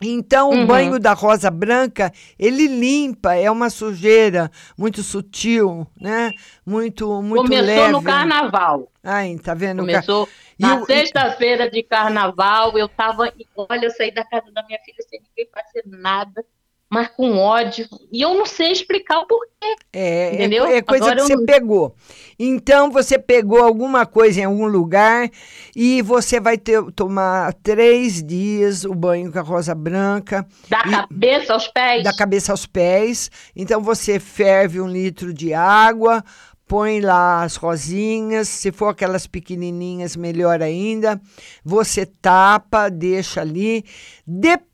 [0.03, 0.67] Então, o Uhum.
[0.67, 6.31] banho da rosa branca, ele limpa, é uma sujeira muito sutil, né?
[6.65, 7.93] Muito, muito Começou leve.
[7.93, 8.93] no carnaval.
[9.03, 9.79] Ai, tá vendo?
[9.81, 10.29] Começou
[10.59, 12.77] na o- sexta-feira de carnaval.
[12.77, 13.33] Eu tava.
[13.57, 16.45] Olha, eu saí da casa da minha filha sem ninguém fazer nada,
[16.91, 17.87] mas com ódio.
[18.11, 19.49] E eu não sei explicar o porquê.
[19.93, 20.65] É, é Entendeu?
[20.67, 21.95] é coisa Agora que você não- pegou.
[22.39, 25.29] Então, você pegou alguma coisa em algum lugar
[25.75, 30.47] e você vai ter, tomar três dias o banho com a rosa branca.
[30.69, 32.05] Da E- cabeça aos pés.
[32.05, 33.31] Da cabeça aos pés.
[33.55, 36.25] Então, você ferve um litro de água,
[36.67, 38.49] põe lá as rosinhas.
[38.49, 41.21] Se for aquelas pequenininhas, melhor ainda.
[41.65, 43.85] Você tapa, deixa ali.
[44.27, 44.69] Depois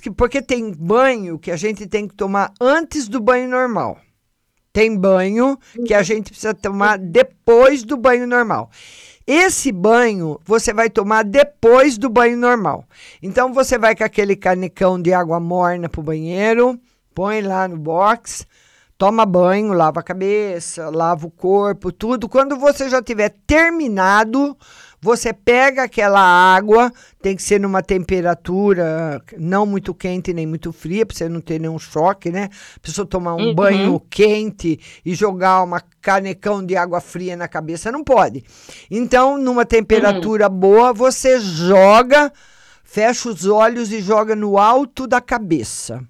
[0.00, 0.10] que.
[0.10, 3.98] Porque tem banho que a gente tem que tomar antes do banho normal.
[4.72, 8.70] Tem banho que a gente precisa tomar depois do banho normal.
[9.26, 12.84] Esse banho você vai tomar depois do banho normal.
[13.22, 16.78] Então você vai com aquele canecão de água morna pro banheiro,
[17.14, 18.46] põe lá no box,
[18.96, 22.28] toma banho, lava a cabeça, lava o corpo, tudo.
[22.28, 24.56] Quando você já tiver terminado,
[25.00, 26.92] você pega aquela água,
[27.22, 31.60] tem que ser numa temperatura não muito quente nem muito fria, para você não ter
[31.60, 32.48] nenhum choque, né?
[32.76, 33.54] A pessoa tomar um Uhum.
[33.54, 38.44] banho quente e jogar uma canecão de água fria na cabeça, não pode.
[38.90, 42.32] Então, numa temperatura boa, você joga,
[42.82, 46.02] fecha os olhos e joga no alto da cabeça.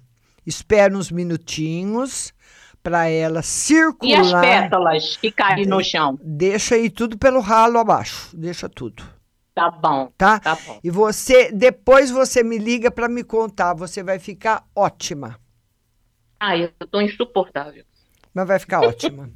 [0.45, 2.33] Espera uns minutinhos
[2.81, 4.09] para ela circular.
[4.09, 6.17] E as pétalas que caem no chão?
[6.21, 8.35] Deixa aí tudo pelo ralo abaixo.
[8.35, 9.03] Deixa tudo.
[9.53, 10.11] Tá bom.
[10.17, 10.39] Tá?
[10.39, 10.79] Tá bom.
[10.83, 13.73] E você, depois você me liga para me contar.
[13.73, 15.37] Você vai ficar ótima.
[16.39, 17.83] Ai, eu tô insuportável.
[18.33, 19.29] Mas vai ficar ótima.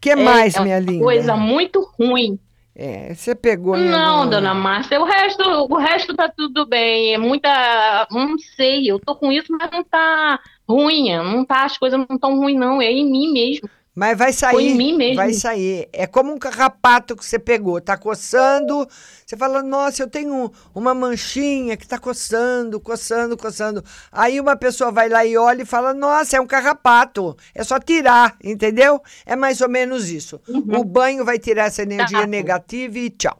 [0.00, 1.02] que mais, é minha linda?
[1.02, 2.38] Coisa muito ruim.
[2.74, 3.76] É, você pegou.
[3.76, 7.14] Não, dona Márcia, o resto, o resto tá tudo bem.
[7.14, 11.76] É muita, não sei, eu tô com isso, mas não tá ruim, não tá, as
[11.76, 13.68] coisas não tão ruins não, é em mim mesmo.
[13.94, 14.52] Mas vai sair.
[14.52, 15.16] Foi em mim mesmo.
[15.16, 15.86] Vai sair.
[15.92, 17.78] É como um carrapato que você pegou.
[17.78, 18.88] Tá coçando.
[19.26, 23.84] Você fala, nossa, eu tenho uma manchinha que tá coçando, coçando, coçando.
[24.10, 27.36] Aí uma pessoa vai lá e olha e fala, nossa, é um carrapato.
[27.54, 28.98] É só tirar, entendeu?
[29.26, 30.40] É mais ou menos isso.
[30.48, 32.24] O banho vai tirar essa energia Uhum.
[32.24, 32.30] Tá.
[32.30, 33.36] negativa e tchau.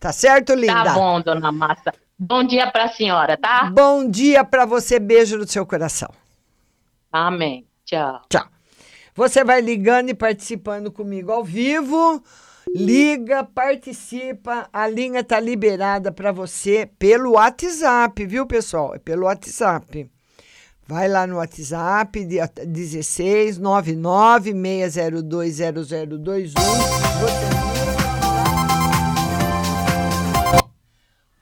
[0.00, 0.82] Tá certo, linda?
[0.84, 1.92] Tá bom, dona Márcia.
[2.18, 3.70] Bom dia pra senhora, tá?
[3.70, 4.98] Bom dia pra você.
[4.98, 6.08] Beijo no seu coração.
[7.12, 7.66] Amém.
[7.84, 8.22] Tchau.
[8.28, 8.46] Tchau.
[9.14, 12.22] Você vai ligando e participando comigo ao vivo.
[12.74, 14.68] Liga, participa.
[14.72, 18.94] A linha tá liberada para você pelo WhatsApp, viu, pessoal?
[18.94, 20.08] É pelo WhatsApp.
[20.86, 26.62] Vai lá no WhatsApp, de- 16 99 602 0021.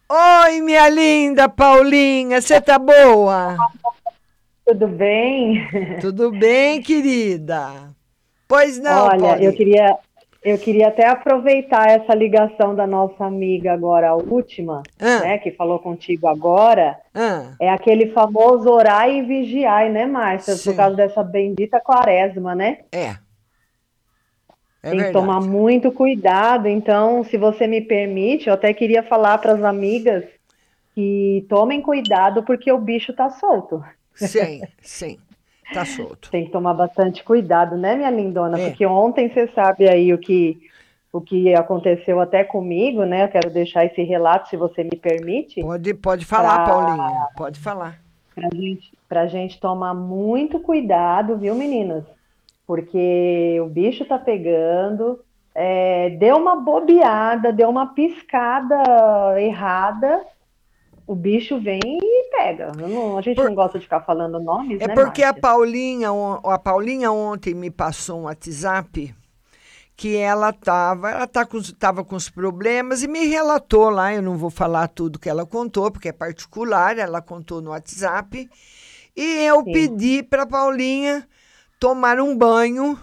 [0.08, 3.56] Oi, minha linda Paulinha, você tá boa?
[4.66, 5.64] Tudo bem?
[6.00, 7.90] Tudo bem, querida?
[8.48, 9.96] Pois não, Olha, eu queria,
[10.42, 15.20] eu queria até aproveitar essa ligação da nossa amiga agora, a última, Ah.
[15.20, 16.98] né, que falou contigo agora.
[17.14, 20.54] Ah, É aquele famoso orar e vigiar, né, Márcia?
[20.54, 20.70] Sim.
[20.70, 22.78] Por causa dessa bendita quaresma, né?
[22.92, 23.14] é.
[24.82, 26.68] É Tem que tomar muito cuidado.
[26.68, 30.22] Então, se você me permite, eu até queria falar para as amigas
[30.94, 33.82] que tomem cuidado porque o bicho tá solto.
[34.16, 35.18] Sim, sim.
[35.72, 36.30] Tá solto.
[36.30, 38.58] Tem que tomar bastante cuidado, né, minha lindona?
[38.60, 38.68] É.
[38.68, 40.58] Porque ontem você sabe aí o que
[41.12, 43.24] o que aconteceu até comigo, né?
[43.24, 45.62] Eu quero deixar esse relato, se você me permite.
[45.62, 47.26] Pode, pode falar, Pra- Paulinha.
[47.36, 47.98] Pode falar.
[48.34, 52.04] Pra gente, pra gente tomar muito cuidado, viu, meninas?
[52.66, 55.20] Porque o bicho tá pegando,
[55.54, 58.76] é, deu uma bobeada, deu uma piscada
[59.40, 60.20] errada,
[61.06, 62.72] o bicho vem e pega.
[62.76, 65.40] Não- a gente não gosta de ficar falando nomes, É né, porque a Márcia?
[65.42, 69.14] Paulinha, on- a Paulinha ontem me passou um WhatsApp
[69.96, 74.12] que ela estava ela tá com, tava com os problemas e me relatou lá.
[74.14, 78.48] Eu não vou falar tudo que ela contou, porque é particular, ela contou no WhatsApp.
[79.16, 79.72] E eu Sim.
[79.72, 81.26] pedi para Paulinha
[81.80, 82.98] tomar um banho,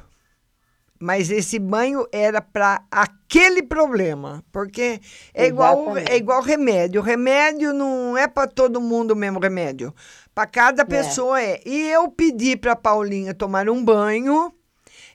[0.99, 5.01] mas esse banho era para aquele problema, porque
[5.33, 7.01] é igual, é igual remédio.
[7.01, 9.93] Remédio não é para todo mundo o mesmo remédio.
[10.33, 11.59] Para cada pessoa é.
[11.65, 14.51] E eu pedi para Paulinha tomar um banho,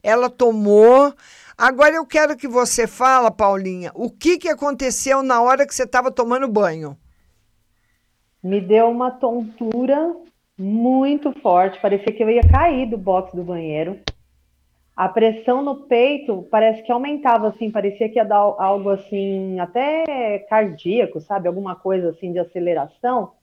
[0.02, 1.14] ela tomou.
[1.56, 5.84] Agora eu quero que você fala, Paulinha, o que, que aconteceu na hora que você
[5.84, 6.96] estava tomando banho?
[8.42, 10.14] Me deu uma tontura
[10.56, 13.98] muito forte, parecia que eu ia cair do box do banheiro.
[14.98, 20.40] A pressão no peito parece que aumentava, assim, parecia que ia dar algo assim, até
[20.50, 21.46] cardíaco, sabe?
[21.46, 23.34] Alguma coisa assim de aceleração.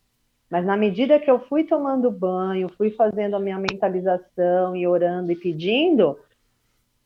[0.50, 5.32] Mas na medida que eu fui tomando banho, fui fazendo a minha mentalização e orando
[5.32, 6.20] e pedindo,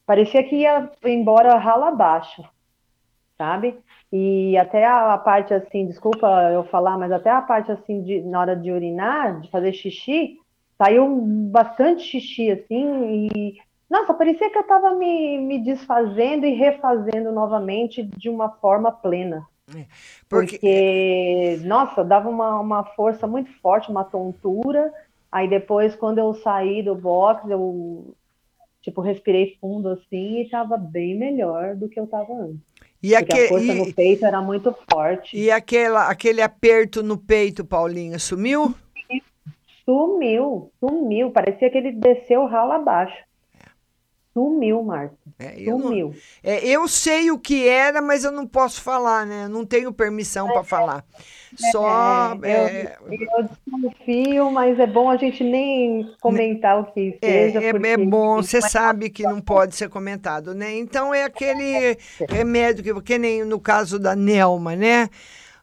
[0.04, 2.44] parecia que ia embora rala abaixo,
[3.38, 3.78] sabe?
[4.12, 8.40] E até a, parte assim, desculpa eu falar, mas até a parte assim de na
[8.40, 10.40] hora de urinar, de fazer xixi,
[10.76, 11.08] saiu
[11.52, 18.04] bastante xixi assim e nossa, parecia que eu estava me, me desfazendo e refazendo novamente
[18.04, 19.48] de uma forma plena.
[20.28, 24.92] Porque, nossa, dava uma, uma força muito forte, uma tontura.
[25.32, 28.14] Aí depois, quando eu saí do box, eu
[28.82, 32.60] tipo respirei fundo assim e estava bem melhor do que eu estava antes.
[33.04, 35.38] E Porque aque- a força e- no peito era muito forte.
[35.38, 38.74] E aquela, aquele aperto no peito, Paulinha, sumiu?
[39.86, 41.32] Sumiu, sumiu.
[41.32, 43.18] Parecia que ele desceu ralo abaixo.
[44.34, 45.16] Sumiu, Marta.
[45.58, 46.16] eu não- Sumiu.
[46.44, 49.48] É, eu sei o que era, mas eu não posso falar, né?
[49.48, 51.04] Não tenho permissão para falar.
[51.72, 52.38] Só.
[52.44, 57.50] É, é, eu, eu desconfio, mas é bom a gente nem comentar o que É,
[57.50, 57.64] seja.
[57.64, 60.78] é, porque, é bom, você é sabe que não pode ser comentado, né?
[60.78, 61.98] Então é aquele
[62.30, 65.10] remédio que, que nem no caso da Nelma, né?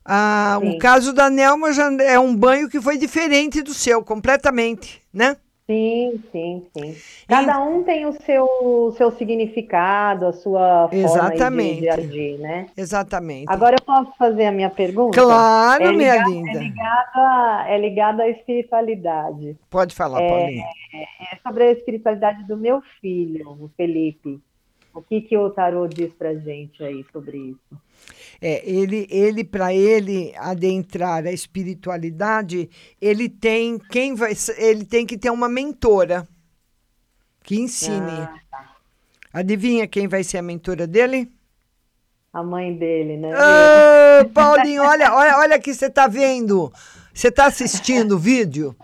[0.05, 5.03] Ah, o caso da Nelma já é um banho que foi diferente do seu, completamente,
[5.13, 5.37] né?
[5.69, 6.95] Sim, sim, sim.
[7.27, 11.81] Cada um tem o seu, seu significado, a sua forma aí de- Exatamente.
[11.81, 12.67] de, agir, né?
[12.77, 13.47] Exatamente.
[13.49, 15.21] Agora eu posso fazer a minha pergunta?
[15.21, 16.51] Claro, é minha ligada, linda.
[16.51, 19.57] É ligada, é ligada à espiritualidade.
[19.69, 20.65] Pode falar, É, Paulinha.
[21.33, 24.41] é sobre a espiritualidade do meu filho, o Felipe.
[24.97, 27.81] O que, que o tarô diz pra gente aí sobre isso?
[28.41, 35.19] É, ele, ele para ele adentrar a espiritualidade, ele tem quem vai, ele tem que
[35.19, 36.27] ter uma mentora
[37.43, 38.21] que ensine.
[38.23, 38.41] Ah,
[39.35, 41.31] Adivinha quem vai ser a mentora dele?
[42.33, 43.33] A mãe dele, né?
[43.35, 46.73] Ô, Paulinho, olha, olha, olha que você está vendo.
[47.13, 48.75] Você está assistindo o vídeo?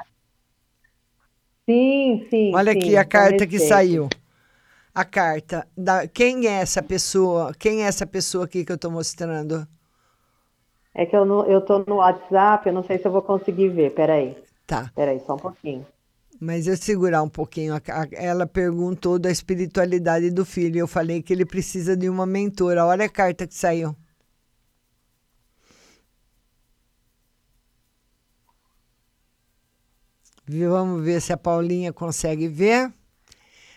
[1.65, 2.55] Sim, sim.
[2.55, 4.11] Olha sim, aqui a carta que saiu.
[4.95, 5.67] A carta.
[5.77, 7.53] Da, quem é essa pessoa?
[7.59, 9.67] Quem é essa pessoa aqui que eu estou mostrando?
[10.95, 13.71] É que eu, não, eu tô no WhatsApp, eu não sei se eu vou conseguir
[13.71, 13.95] ver.
[13.95, 14.37] Peraí.
[14.67, 14.91] Tá.
[14.95, 15.87] Peraí, só um pouquinho.
[16.39, 17.75] Mas eu segurar um pouquinho.
[18.13, 20.79] Ela perguntou da espiritualidade do filho.
[20.79, 22.85] Eu falei que ele precisa de uma mentora.
[22.85, 23.97] Olha a carta que saiu.
[30.49, 32.93] Vamos ver se a Paulinha consegue ver.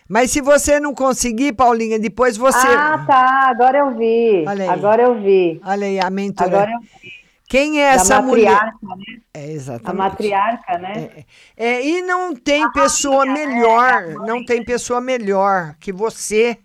[0.08, 2.66] Mas se você não conseguir, Paulinha, depois você.
[2.66, 3.48] Ah, tá.
[3.48, 4.44] Agora eu vi.
[4.68, 5.60] Agora eu vi.
[5.64, 6.48] Olha aí, a mentora.
[6.48, 7.16] Agora eu vi.
[7.48, 8.50] Quem é Da essa mulher?
[8.50, 9.20] matriarca, né?
[9.32, 9.98] É, A exatamente.
[9.98, 11.10] matriarca, né?
[11.56, 16.58] É, e não tem pessoa melhor, não tem pessoa melhor que você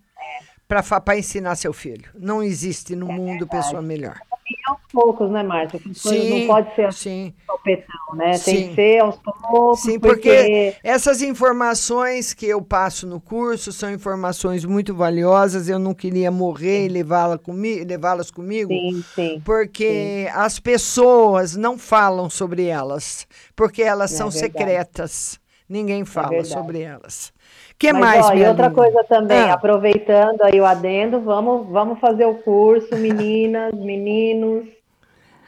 [0.68, 2.10] para ensinar seu filho.
[2.16, 4.18] Não existe no mundo pessoa melhor.
[4.68, 5.80] Aos poucos, né, Márcia?
[5.94, 7.34] Sim, não pode ser sim.
[7.46, 8.32] sopetão, né?
[8.32, 8.68] Tem Sim.
[8.70, 14.66] que ser aos poucos, Sim, porque essas informações que eu passo no curso são informações
[14.66, 15.70] muito valiosas.
[15.70, 19.42] Eu não queria morrer e levá-la comi levá-las comigo, Sim, sim.
[19.46, 24.54] porque as pessoas não falam sobre elas, porque elas É são verdade.
[24.54, 25.40] secretas.
[25.70, 26.50] Ninguém fala verdade.
[26.50, 27.32] sobre elas.
[27.82, 28.80] Que Mas, mais, ó, e outra linda?
[28.80, 29.56] coisa também, Ah.
[29.56, 34.68] aproveitando aí o adendo, vamos, vamos fazer o curso, meninas, meninos,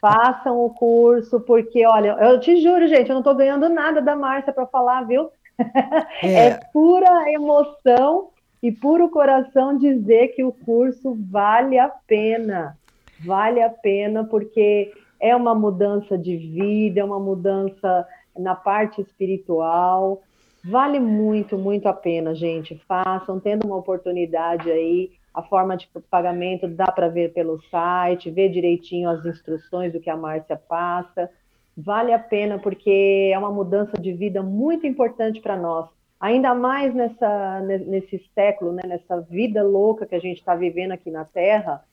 [0.00, 4.16] façam o curso, porque, olha, eu te juro, gente, eu não tô ganhando nada da
[4.16, 5.30] Márcia para falar, viu?
[6.24, 6.46] É.
[6.48, 8.30] É pura emoção
[8.60, 12.76] e puro coração dizer que o curso vale a pena.
[13.24, 18.04] Vale a pena porque é uma mudança de vida, é uma mudança
[18.36, 20.20] na parte espiritual.
[20.64, 22.80] Vale muito, muito a pena, gente.
[22.88, 25.10] Façam, tendo uma oportunidade aí.
[25.32, 30.08] A forma de pagamento dá para ver pelo site, ver direitinho as instruções do que
[30.08, 31.28] a Márcia passa.
[31.76, 35.88] Vale a pena porque é uma mudança de vida muito importante para nós.
[36.20, 40.92] ainda mais nessa, ne- nesse século, né, nessa vida louca que a gente está vivendo
[40.92, 41.84] aqui na Terra,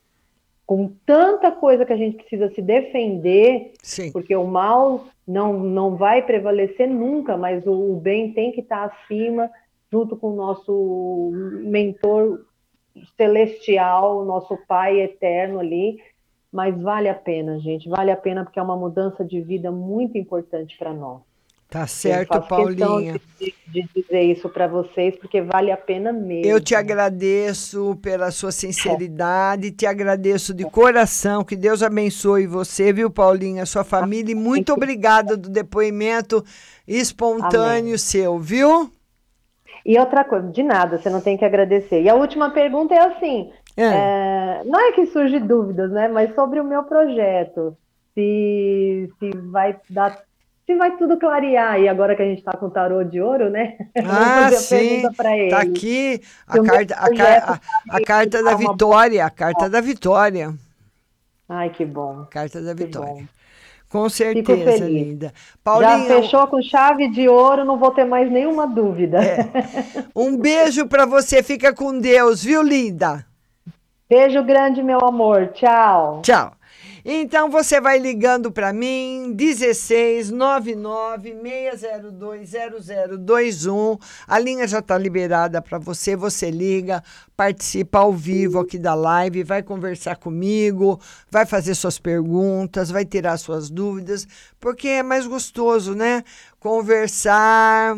[0.64, 3.72] com tanta coisa que a gente precisa se defender,
[4.10, 8.84] porque o mal não, não vai prevalecer nunca, mas o, o bem tem que estar
[8.84, 9.50] acima,
[9.90, 11.30] junto com o nosso
[11.64, 12.44] mentor
[13.16, 15.98] celestial, nosso Pai eterno ali.
[16.50, 20.18] Mas vale a pena, gente, vale a pena porque é uma mudança de vida muito
[20.18, 21.31] importante para nós.
[21.72, 23.18] Tá Eu certo, questão Paulinha.
[23.40, 26.44] De, de dizer isso para vocês, porque vale a pena mesmo.
[26.44, 33.10] Eu te agradeço pela sua sinceridade, te agradeço de coração, que Deus abençoe você, viu,
[33.10, 36.44] Paulinha, sua família, e muito obrigada do depoimento
[36.86, 38.90] espontâneo seu, viu?
[39.86, 42.02] E outra coisa, de nada, você não tem que agradecer.
[42.02, 46.06] E a última pergunta é assim: é, não é que surge dúvidas, né?
[46.06, 47.74] Mas sobre o meu projeto,
[48.14, 50.20] se, se vai dar.
[50.64, 53.50] Se vai tudo clarear, e agora que a gente está com o tarô de ouro,
[53.50, 53.76] né?
[54.06, 55.02] Ah, sim,
[55.50, 59.30] tá aqui a Se carta, a, car- projeto a- a carta da uma- vitória, a
[59.30, 60.54] carta da vitória.
[61.48, 62.24] Ai, que bom.
[62.30, 63.28] Carta da vitória.
[63.88, 65.34] Com certeza, linda.
[65.62, 69.18] Paulinha, Já fechou com chave de ouro, não vou ter mais nenhuma dúvida.
[70.16, 73.26] um beijo para você, fica com Deus, viu, linda?
[74.08, 75.48] Beijo grande, meu amor.
[75.48, 76.22] Tchau.
[76.22, 76.52] Tchau.
[77.04, 82.50] Então você vai ligando para mim, 16 99 602
[83.20, 83.98] 0021.
[84.26, 86.14] A linha já está liberada para você.
[86.14, 87.02] Você liga,
[87.36, 93.36] participa ao vivo aqui da live, vai conversar comigo, vai fazer suas perguntas, vai tirar
[93.36, 94.28] suas dúvidas,
[94.60, 96.22] porque é mais gostoso, né?
[96.60, 97.96] Conversar.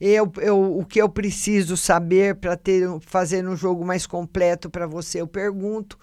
[0.00, 4.86] Eu, eu, o que eu preciso saber para ter fazer um jogo mais completo para
[4.86, 5.98] você, eu pergunto.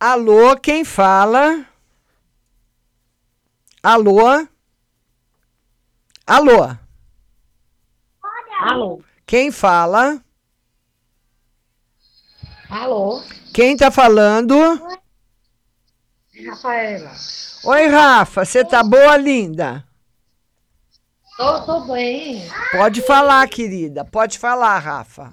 [0.00, 1.64] Alô, quem fala?
[3.80, 4.48] Alô?
[6.26, 6.81] Alô?
[8.62, 9.02] Alô?
[9.26, 10.22] Quem fala?
[12.70, 13.20] Alô?
[13.52, 14.54] Quem tá falando?
[16.46, 17.10] Rafaela.
[17.64, 19.84] Oi, Rafa, você tá boa, linda?
[21.36, 22.48] Tô, tô bem.
[22.70, 24.04] Pode falar, querida.
[24.04, 25.32] Pode falar, Rafa.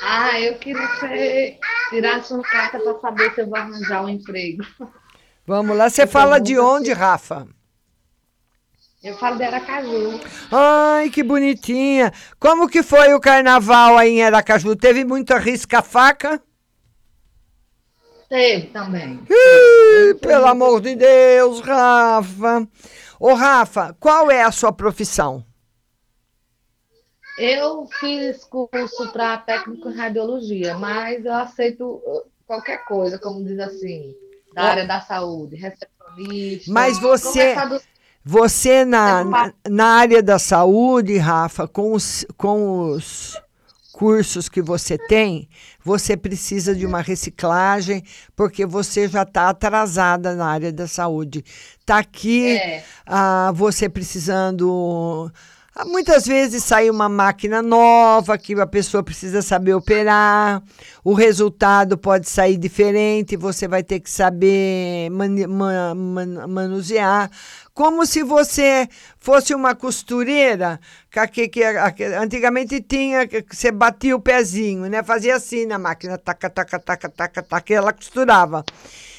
[0.00, 1.58] Ah, eu queria que você
[1.90, 4.64] tirasse uma carta para saber se eu vou arranjar um emprego.
[5.46, 5.90] Vamos lá.
[5.90, 7.46] Você fala de onde, Rafa?
[9.04, 10.18] Eu falo de Aracaju.
[10.50, 12.10] Ai, que bonitinha.
[12.40, 14.74] Como que foi o carnaval aí em Aracaju?
[14.74, 16.42] Teve muita risca-faca?
[18.30, 19.20] Teve também.
[19.28, 22.66] Ih, pelo amor de Deus, Rafa.
[23.20, 25.44] Ô, Rafa, qual é a sua profissão?
[27.36, 33.58] Eu fiz curso para técnico em radiologia, mas eu aceito uh, qualquer coisa, como diz
[33.58, 34.14] assim,
[34.54, 36.72] da área da saúde, recepcionista.
[36.72, 37.54] Mas você,
[38.24, 43.38] você na, na, na área da saúde, Rafa, com os, com os
[43.92, 45.48] cursos que você tem,
[45.84, 48.02] você precisa de uma reciclagem,
[48.34, 51.44] porque você já está atrasada na área da saúde.
[51.78, 52.82] Está aqui É.
[53.06, 55.30] ah, você precisando
[55.76, 60.62] Ah, Muitas vezes sai uma máquina nova que a pessoa precisa saber operar,
[61.02, 67.28] o resultado pode sair diferente, você vai ter que saber mani- ma- man- manusear.
[67.74, 70.78] Como se você fosse uma costureira,
[71.32, 75.02] que, que aque- antigamente tinha, que você batia o pezinho, né?
[75.02, 78.64] Fazia assim na máquina, taca, taca, taca, taca, taca, e ela costurava.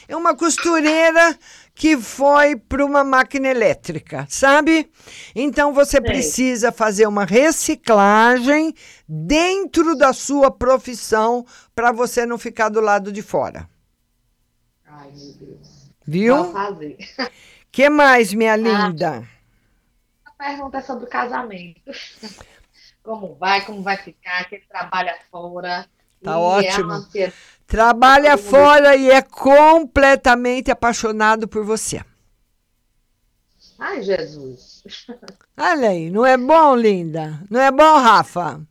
[0.08, 1.38] É uma costureira
[1.74, 4.89] que foi para uma máquina elétrica, sabe?
[5.36, 8.74] Então você precisa fazer uma reciclagem
[9.06, 11.45] dentro da sua profissão
[11.76, 13.68] para você não ficar do lado de fora.
[14.86, 15.91] Ai, meu Deus.
[16.08, 16.36] Viu?
[16.43, 16.97] Vou fazer.
[17.76, 19.28] Que mais, minha linda?
[20.23, 21.82] A pergunta é sobre o casamento.
[23.03, 25.86] Como vai, como vai ficar, que ele trabalha fora.
[26.23, 26.93] Tá é ótimo.
[26.93, 27.36] ansiedade.
[27.67, 32.01] Trabalha fora e é completamente apaixonado por você.
[33.78, 34.82] Ai, Jesus.
[35.59, 37.43] Olha aí, não é bom, linda?
[37.49, 38.65] Não é bom, Rafa?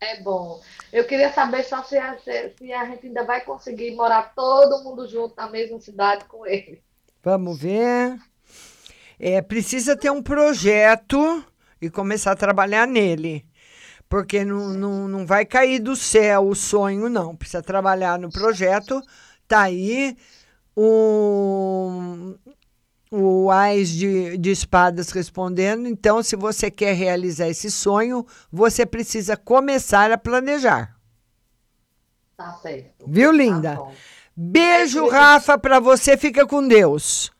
[0.00, 0.60] É bom.
[0.92, 5.06] Eu queria saber só se a, se a gente ainda vai conseguir morar todo mundo
[5.06, 6.82] junto na mesma cidade com ele.
[7.24, 8.20] Vamos ver.
[9.18, 11.42] É, precisa ter um projeto
[11.80, 13.46] e começar a trabalhar nele.
[14.08, 17.34] Porque não, não, não vai cair do céu o sonho, não.
[17.34, 19.00] Precisa trabalhar no projeto.
[19.48, 20.14] Tá aí
[20.76, 22.34] o,
[23.10, 25.88] o Ais de, de Espadas respondendo.
[25.88, 30.94] Então, se você quer realizar esse sonho, você precisa começar a planejar.
[32.36, 33.06] Tá certo.
[33.08, 33.76] Viu, linda?
[33.76, 33.94] bom.
[34.36, 36.16] Beijo, Rafa, para você.
[36.16, 37.30] Fica com Deus.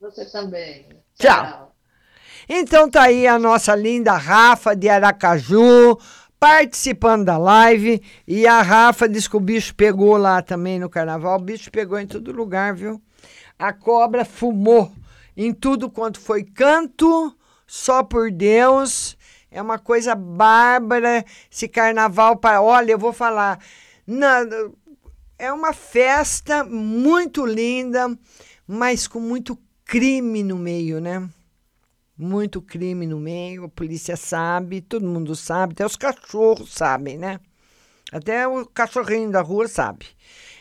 [0.00, 0.88] Você também.
[1.18, 1.74] Tchau.
[2.48, 5.98] Então tá aí a nossa linda Rafa de Aracaju
[6.38, 11.38] participando da live e a Rafa disse que o bicho pegou lá também no carnaval.
[11.38, 13.00] O bicho pegou em todo lugar, viu?
[13.58, 14.92] A cobra fumou
[15.34, 17.34] em tudo quanto foi canto,
[17.66, 19.16] só por Deus.
[19.50, 22.36] É uma coisa bárbara esse carnaval.
[22.36, 23.58] Para, olha, eu vou falar.
[24.06, 24.40] na-
[25.44, 28.16] é uma festa muito linda,
[28.66, 31.28] mas com muito crime no meio, né?
[32.16, 37.40] Muito crime no meio, a polícia sabe, todo mundo sabe, até os cachorros sabem, né?
[38.10, 40.06] Até o cachorrinho da rua sabe.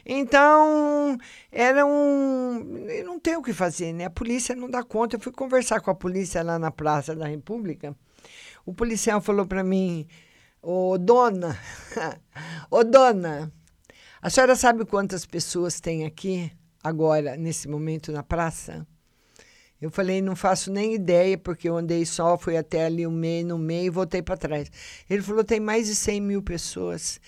[0.05, 1.17] Então,
[1.51, 2.85] era um.
[3.05, 4.05] Não tem o que fazer, né?
[4.05, 5.15] A polícia não dá conta.
[5.15, 7.95] Eu fui conversar com a polícia lá na Praça da República.
[8.65, 10.07] O policial falou para mim:
[10.61, 11.57] Ô dona,
[12.71, 13.51] ô dona,
[14.23, 16.49] a senhora sabe quantas pessoas tem aqui
[16.81, 18.87] agora, nesse momento, na praça?
[19.81, 23.45] Eu falei, não faço nem ideia, porque eu andei só, fui até ali o meio,
[23.45, 24.71] no meio e voltei para trás.
[25.09, 27.19] Ele falou, tem mais de 100 mil pessoas.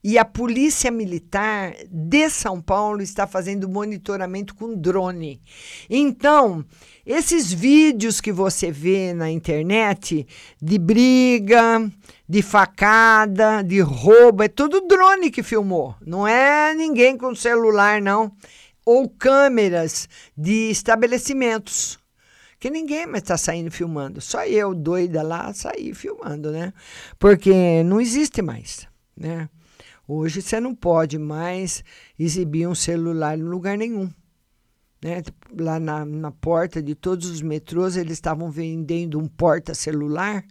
[0.00, 5.42] E a Polícia Militar de São Paulo está fazendo monitoramento com drone.
[5.90, 6.64] Então,
[7.06, 10.26] esses vídeos que você vê na internet
[10.60, 11.90] de briga,
[12.28, 15.94] de facada, de roubo, é tudo drone que filmou.
[16.04, 18.32] Não é ninguém com celular, não.
[18.86, 21.98] Ou câmeras de estabelecimentos
[22.58, 24.22] que ninguém mais está saindo filmando.
[24.22, 26.72] Só eu, doida lá, saí filmando, né?
[27.18, 29.50] Porque não existe mais, né?
[30.08, 31.84] Hoje você não pode mais
[32.18, 34.10] exibir um celular em lugar nenhum.
[35.04, 35.22] Né?
[35.60, 40.42] Lá na, na porta de todos os metrôs, eles estavam vendendo um porta-celular.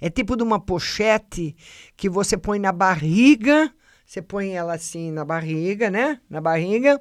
[0.00, 1.56] É tipo de uma pochete
[1.96, 3.68] que você põe na barriga,
[4.06, 6.20] você põe ela assim na barriga, né?
[6.30, 7.00] Na barriga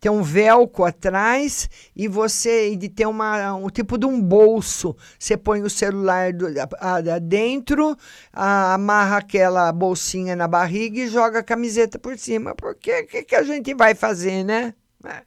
[0.00, 4.96] tem um velcro atrás e você de ter uma um tipo de um bolso.
[5.18, 6.46] Você põe o celular do,
[6.80, 7.94] a, a- dentro,
[8.32, 12.54] a- amarra aquela bolsinha na barriga e joga a camiseta por cima.
[12.54, 14.72] Porque o que, que a gente vai fazer, né?
[15.04, 15.22] É,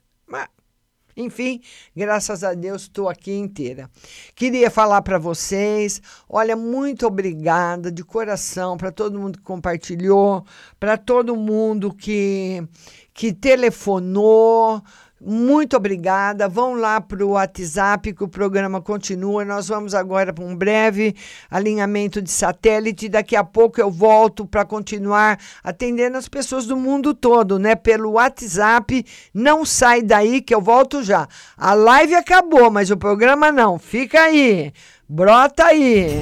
[1.15, 1.61] enfim,
[1.95, 3.89] graças a Deus estou aqui inteira.
[4.35, 10.45] Queria falar para vocês, olha, muito obrigada de coração para todo mundo que compartilhou,
[10.79, 12.67] para todo mundo que
[13.13, 14.81] que telefonou.
[15.25, 16.49] Muito obrigada.
[16.49, 19.45] Vão lá para o WhatsApp que o programa continua.
[19.45, 21.15] Nós vamos agora para um breve
[21.49, 23.07] alinhamento de satélite.
[23.07, 27.75] Daqui a pouco eu volto para continuar atendendo as pessoas do mundo todo, né?
[27.75, 29.05] Pelo WhatsApp.
[29.33, 31.27] Não sai daí que eu volto já.
[31.57, 33.79] A live acabou, mas o programa não.
[33.79, 34.73] Fica aí.
[35.07, 36.21] Brota aí.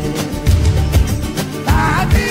[2.22, 2.30] Esse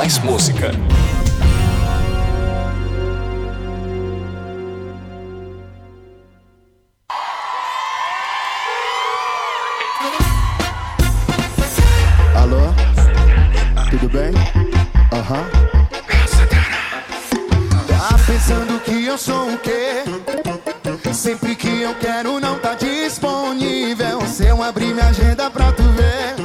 [0.00, 0.70] Mais música.
[12.34, 12.56] Alô?
[13.90, 14.32] Tudo bem?
[15.12, 15.44] Aham.
[17.86, 20.02] Tá pensando que eu sou o quê?
[21.12, 24.22] Sempre que eu quero não tá disponível.
[24.26, 26.36] Se eu abrir minha agenda pra tu ver,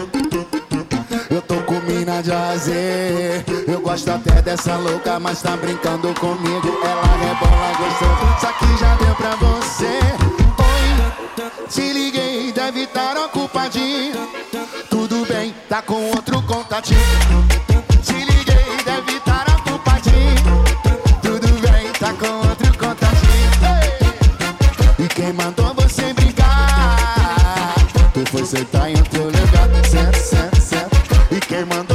[2.16, 3.44] com mina de azer.
[3.68, 6.80] Eu gosto até dessa louca, mas tá brincando comigo.
[6.84, 10.00] Ela rebola gostoso, só que já deu pra você.
[10.60, 14.30] Oi, te liguei, deve estar ocupadinho.
[14.90, 17.00] Tudo bem, tá com outro contatinho.
[18.04, 20.64] Te liguei, deve estar ocupadinho.
[21.22, 23.16] Tudo bem, tá com outro contatinho.
[25.00, 27.76] E quem mandou você brincar?
[28.14, 29.66] Tu foi sentar em outro lugar.
[29.90, 30.96] Certo, certo, certo.
[31.32, 31.95] E quem mandou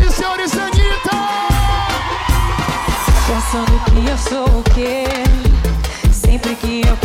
[0.00, 1.10] e senhores, Anitta!
[3.26, 5.04] Pensando que eu sou o quê?
[6.12, 6.96] Sempre que eu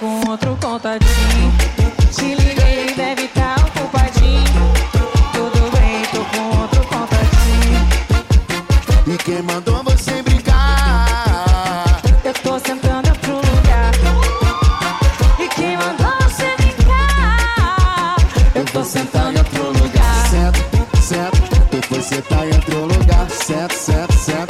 [0.00, 1.52] com outro contatinho.
[2.10, 4.72] Te liguei, deve tá ocupadinho.
[5.32, 7.86] Tudo bem, tô com outro contatinho.
[9.06, 12.00] E quem mandou você brincar?
[12.24, 13.92] Eu tô sentando em outro lugar.
[15.38, 18.16] E quem mandou você brincar?
[18.54, 20.26] Eu tô sentando em outro lugar.
[20.30, 21.40] Certo, certo.
[21.70, 23.28] Tu foi sentar em outro lugar.
[23.28, 24.49] Certo, certo, certo.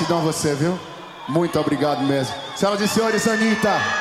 [0.00, 0.78] Gratidão a você, viu?
[1.28, 2.34] Muito obrigado mesmo.
[2.56, 3.99] Senhoras e senhores, Anitta.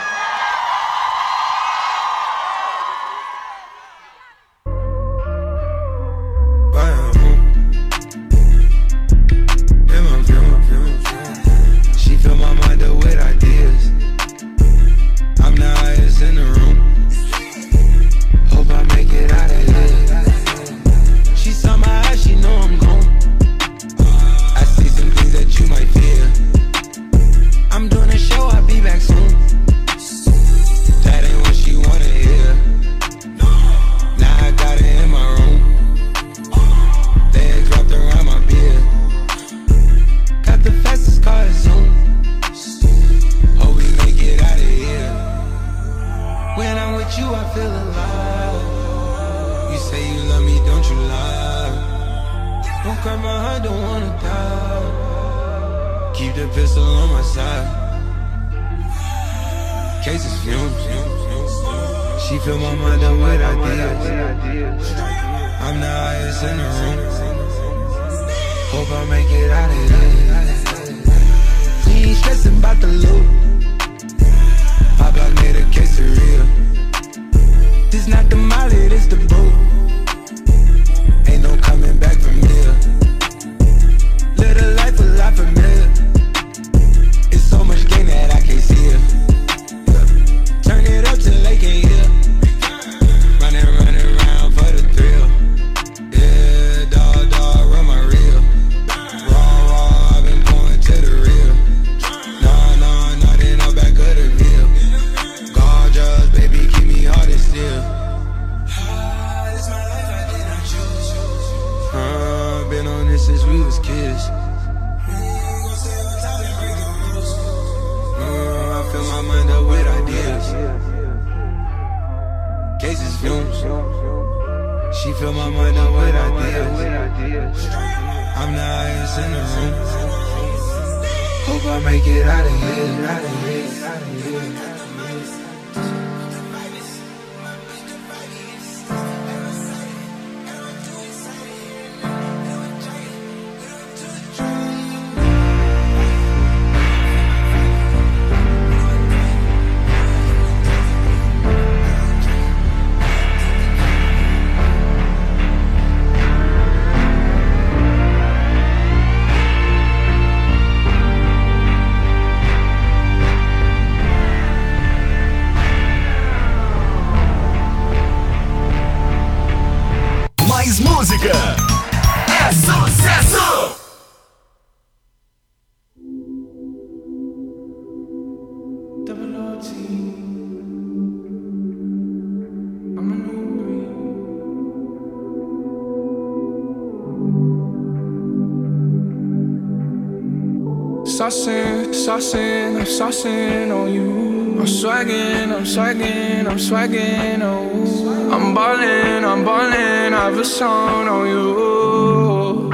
[192.10, 194.60] Saucing, I'm saucing on you.
[194.60, 198.34] I'm swagging, I'm swagging, I'm swagging on you.
[198.34, 202.70] I'm ballin', I'm ballin', I have a song on you.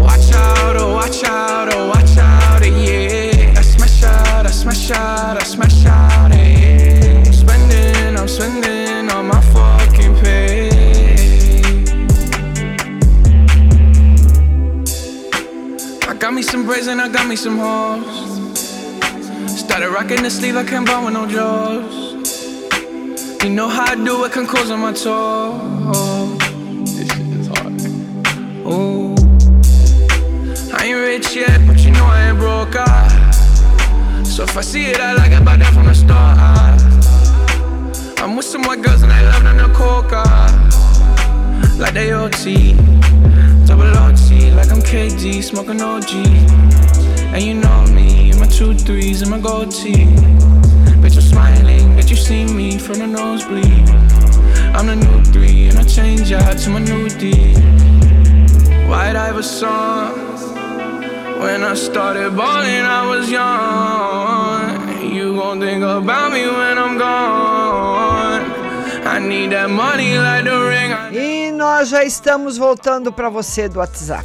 [0.00, 3.58] Watch out, oh, watch out, oh, watch out, eh, yeah.
[3.58, 7.18] I smash out, I smash out, I smash out, eh, yeah.
[7.18, 8.83] I'm spending, I'm spending
[16.34, 18.04] me some braids and I got me some hoes.
[19.56, 22.12] Started rocking the sleeve, I can't buy with no jaws.
[23.44, 26.38] You know how I do it, can close on my toes.
[26.96, 27.80] This shit is hard.
[28.66, 29.14] Ooh.
[30.76, 32.74] I ain't rich yet, but you know I ain't broke.
[32.74, 34.22] Ah.
[34.24, 36.36] So if I see it, I like it, buy that from the start.
[36.40, 38.24] Ah.
[38.24, 40.24] I'm with some white girls and they love them the coca.
[41.78, 42.74] Like they OT.
[44.54, 46.12] Like I'm KD, smoking OG.
[47.34, 50.06] And you know me, in my two threes and my gold tee.
[51.02, 53.88] Bitch, I'm smiling that you see me from the nosebleed.
[54.76, 57.54] I'm the new three, and I change out to my new D.
[58.88, 60.34] White Iverson.
[61.40, 65.12] When I started balling, I was young.
[65.14, 68.42] You gon' think about me when I'm gone.
[69.04, 70.83] I need that money like the ring.
[71.76, 74.24] nós já estamos voltando para você do WhatsApp.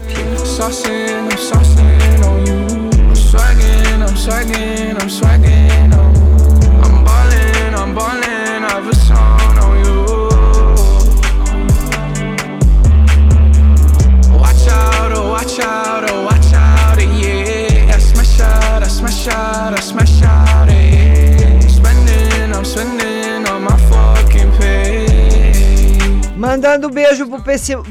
[14.31, 17.95] Oh, watch out, oh, watch out, yeah.
[17.95, 20.18] I smash out, I smash out, I smash out.
[26.39, 27.43] Manda um beijo pro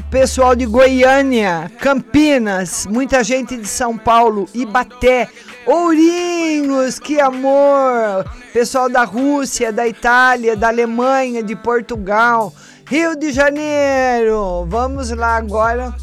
[0.09, 5.29] pessoal de Goiânia, Campinas, muita gente de São Paulo, Ibaté,
[5.67, 8.25] Ourinhos, que amor!
[8.51, 12.51] Pessoal da Rússia, da Itália, da Alemanha, de Portugal,
[12.87, 14.65] Rio de Janeiro.
[14.67, 15.93] Vamos lá agora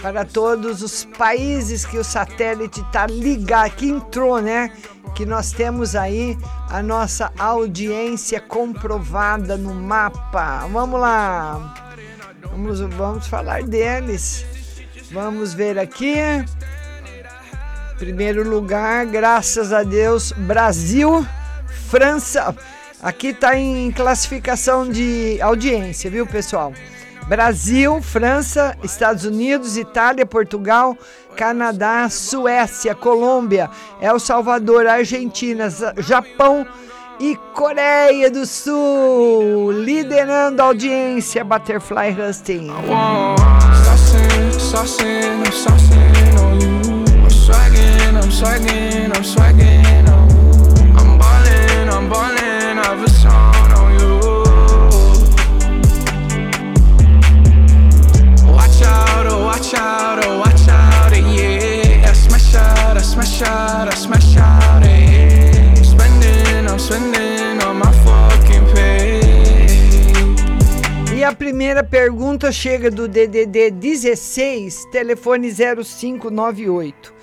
[0.00, 4.72] para todos os países que o satélite está ligado, que entrou, né?
[5.14, 6.38] Que nós temos aí
[6.70, 10.66] a nossa audiência comprovada no mapa.
[10.72, 11.81] Vamos lá.
[12.52, 14.44] Vamos, vamos falar deles.
[15.10, 16.16] Vamos ver aqui.
[17.98, 21.26] Primeiro lugar, graças a Deus, Brasil,
[21.88, 22.54] França.
[23.02, 26.74] Aqui está em classificação de audiência, viu, pessoal?
[27.26, 30.94] Brasil, França, Estados Unidos, Itália, Portugal,
[31.34, 36.66] Canadá, Suécia, Colômbia, El Salvador, Argentina, Japão
[37.22, 39.70] e Coreia do Sul.
[39.70, 42.68] Liderando a audiência, Butterfly Husting.
[58.48, 64.71] Watch out, oh oh smash out, I smash out, I smash out.
[66.94, 69.20] On my fucking pay.
[71.16, 77.14] E a primeira pergunta chega do DDD 16, telefone 0598.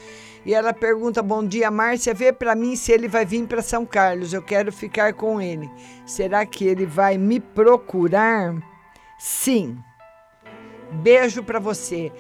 [0.44, 2.16] E ela pergunta: Bom dia, Márcia.
[2.16, 4.34] Vê para mim se ele vai vir para São Carlos.
[4.34, 5.70] Eu quero ficar com ele.
[6.04, 8.56] Será que ele vai me procurar?
[9.20, 9.78] Sim.
[10.92, 12.12] Beijo para você.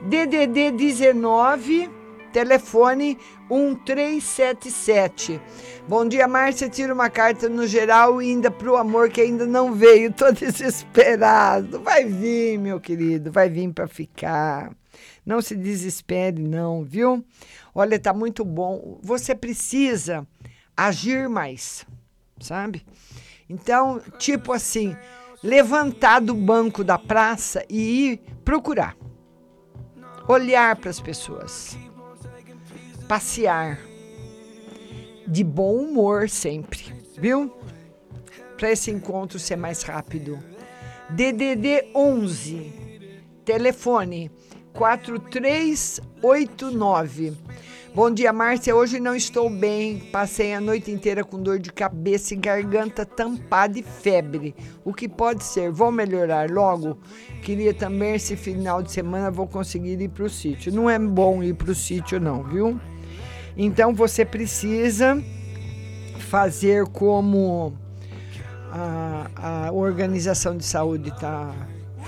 [0.00, 1.90] DDD 19,
[2.32, 3.18] telefone
[3.50, 5.40] 1377.
[5.88, 6.68] Bom dia, Márcia.
[6.68, 10.12] Tira uma carta no geral e ainda pro amor que ainda não veio.
[10.12, 11.80] Tô desesperado.
[11.80, 13.30] Vai vir, meu querido.
[13.30, 14.74] Vai vir para ficar.
[15.24, 17.24] Não se desespere, não, viu?
[17.74, 18.98] Olha, tá muito bom.
[19.02, 20.26] Você precisa
[20.76, 21.86] agir mais,
[22.40, 22.84] sabe?
[23.48, 24.96] Então, tipo assim,
[25.42, 28.96] levantar do banco da praça e ir procurar.
[30.28, 31.76] Olhar para as pessoas.
[33.08, 33.80] Passear.
[35.26, 36.84] De bom humor sempre,
[37.18, 37.50] viu?
[38.56, 40.38] Para esse encontro ser mais rápido.
[41.10, 42.72] DDD 11.
[43.44, 44.30] Telefone
[44.72, 47.34] 4389.
[47.94, 48.74] Bom dia, Márcia.
[48.74, 49.98] Hoje não estou bem.
[50.10, 54.54] Passei a noite inteira com dor de cabeça e garganta tampada e febre.
[54.82, 55.70] O que pode ser?
[55.70, 56.98] Vou melhorar logo?
[57.42, 60.72] Queria também esse final de semana vou conseguir ir para o sítio.
[60.72, 62.80] Não é bom ir para o sítio, não, viu?
[63.56, 65.22] Então você precisa
[66.18, 67.72] fazer como
[68.72, 71.54] a, a Organização de Saúde está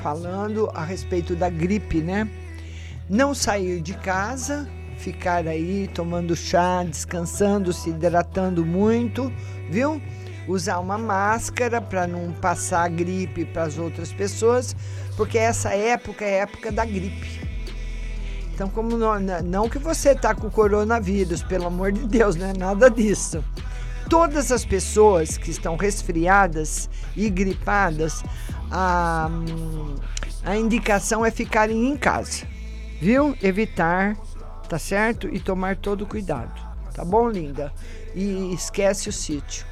[0.02, 2.28] falando a respeito da gripe, né?
[3.08, 4.68] Não sair de casa,
[4.98, 9.32] ficar aí tomando chá, descansando, se hidratando muito,
[9.70, 10.02] viu?
[10.48, 14.74] Usar uma máscara para não passar gripe para as outras pessoas,
[15.16, 17.45] porque essa época é época da gripe.
[18.56, 22.54] Então, como não, não que você tá com coronavírus, pelo amor de Deus, não é
[22.54, 23.44] nada disso.
[24.08, 28.24] Todas as pessoas que estão resfriadas e gripadas,
[28.70, 29.28] a,
[30.42, 32.46] a indicação é ficarem em casa,
[32.98, 33.36] viu?
[33.42, 34.16] Evitar,
[34.70, 35.28] tá certo?
[35.28, 36.58] E tomar todo cuidado,
[36.94, 37.70] tá bom, linda?
[38.14, 39.66] E esquece o sítio.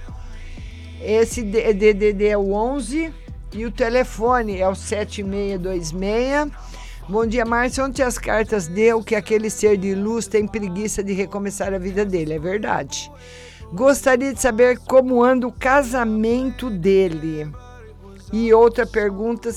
[1.00, 3.14] Esse DDD é o 11
[3.54, 6.73] e o telefone é o 7626
[7.06, 7.84] Bom dia, Márcia.
[7.84, 12.02] Ontem as cartas deu que aquele ser de luz tem preguiça de recomeçar a vida
[12.02, 12.32] dele.
[12.32, 13.12] É verdade.
[13.74, 17.52] Gostaria de saber como anda o casamento dele.
[18.32, 19.50] E outra pergunta,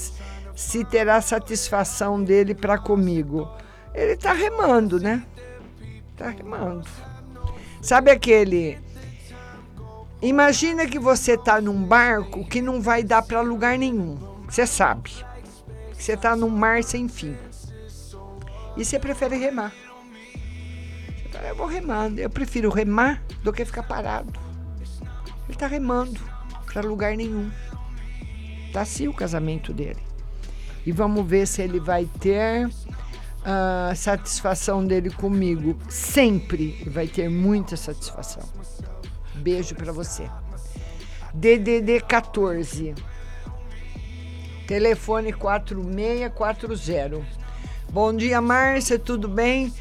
[0.54, 3.50] se terá satisfação dele para comigo.
[3.94, 5.24] Ele tá remando, né?
[6.18, 6.86] Tá remando.
[7.82, 8.78] Sabe aquele...
[10.22, 14.18] Imagina que você tá num barco que não vai dar para lugar nenhum.
[14.50, 15.27] Você sabe.
[15.98, 17.36] Você está num mar sem fim.
[18.76, 19.74] E você prefere remar.
[21.32, 22.20] Você eu vou remando.
[22.20, 24.32] Eu prefiro remar do que ficar parado.
[25.46, 26.20] Ele está remando
[26.66, 27.52] para lugar nenhum.
[28.72, 30.00] Tá assim o casamento dele.
[30.86, 32.70] E vamos ver se ele vai ter
[33.44, 35.78] a satisfação dele comigo.
[35.90, 38.44] Sempre vai ter muita satisfação.
[39.36, 40.30] Beijo para você.
[41.34, 42.96] DDD 14.
[44.68, 47.26] Telefone 4640.
[47.90, 49.74] Bom dia, Márcia, tudo bem?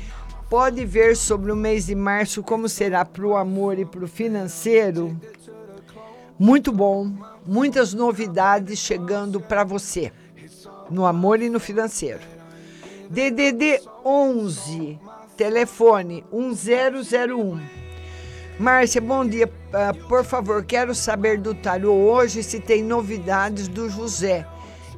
[0.49, 4.09] Pode ver sobre o mês de março como será para o amor e para o
[4.09, 5.21] financeiro?
[6.39, 7.11] Muito bom,
[7.45, 10.13] muitas novidades chegando para você.
[10.89, 12.21] no amor e no financeiro.
[13.11, 15.01] DDD 11,
[15.37, 17.61] telefone 1001.
[18.57, 19.51] Márcia, bom dia.
[19.73, 24.47] Ah, por favor, quero saber do tarô hoje se tem novidades do José.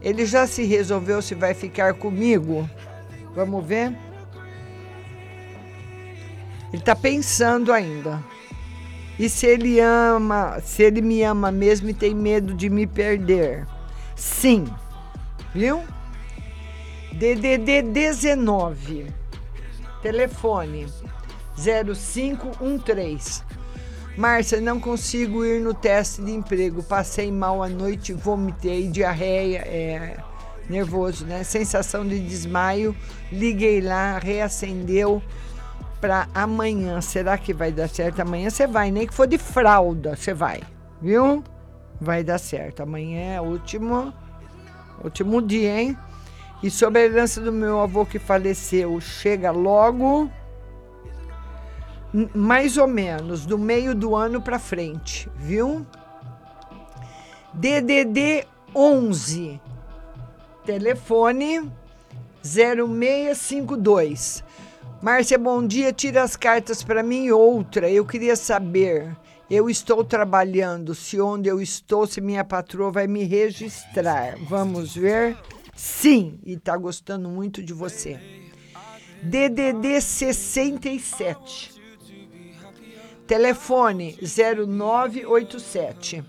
[0.01, 2.69] Ele já se resolveu se vai ficar comigo?
[3.35, 3.97] Vamos ver?
[6.73, 8.23] Ele está pensando ainda.
[9.19, 13.67] E se ele ama, se ele me ama mesmo e tem medo de me perder?
[14.15, 14.67] Sim.
[15.53, 15.83] Viu?
[17.13, 19.07] DDD 19.
[20.03, 20.87] Telefone
[21.57, 23.43] 0513.
[24.19, 26.83] Márcia, não consigo ir no teste de emprego.
[26.83, 30.17] Passei mal à noite, vomitei, diarreia, é
[30.69, 31.45] nervoso, né?
[31.45, 32.97] Sensação de desmaio.
[33.31, 35.23] Liguei lá, reacendeu
[36.01, 37.01] para amanhã.
[37.01, 38.19] Será que vai dar certo?
[38.19, 40.63] Amanhã você vai, nem que for de fralda, você vai,
[41.01, 41.45] viu?
[42.01, 42.83] Vai dar certo.
[42.83, 44.13] Amanhã é o último,
[45.05, 45.97] último dia, hein?
[46.61, 50.29] E sobre a herança do meu avô que faleceu, chega logo,
[52.35, 55.87] mais ou menos, do meio do ano para frente, viu?
[57.55, 59.61] DDD 11,
[60.65, 61.71] telefone
[62.43, 64.45] 0652.
[65.03, 65.93] Márcia, bom dia.
[65.93, 67.31] Tira as cartas para mim.
[67.31, 69.17] Outra, eu queria saber.
[69.51, 70.95] Eu estou trabalhando.
[70.95, 74.37] Se onde eu estou, se minha patroa vai me registrar.
[74.49, 75.37] Vamos ver.
[75.75, 78.19] Sim, e está gostando muito de você.
[79.23, 81.78] DDD 67.
[83.29, 86.25] Telefone 0987.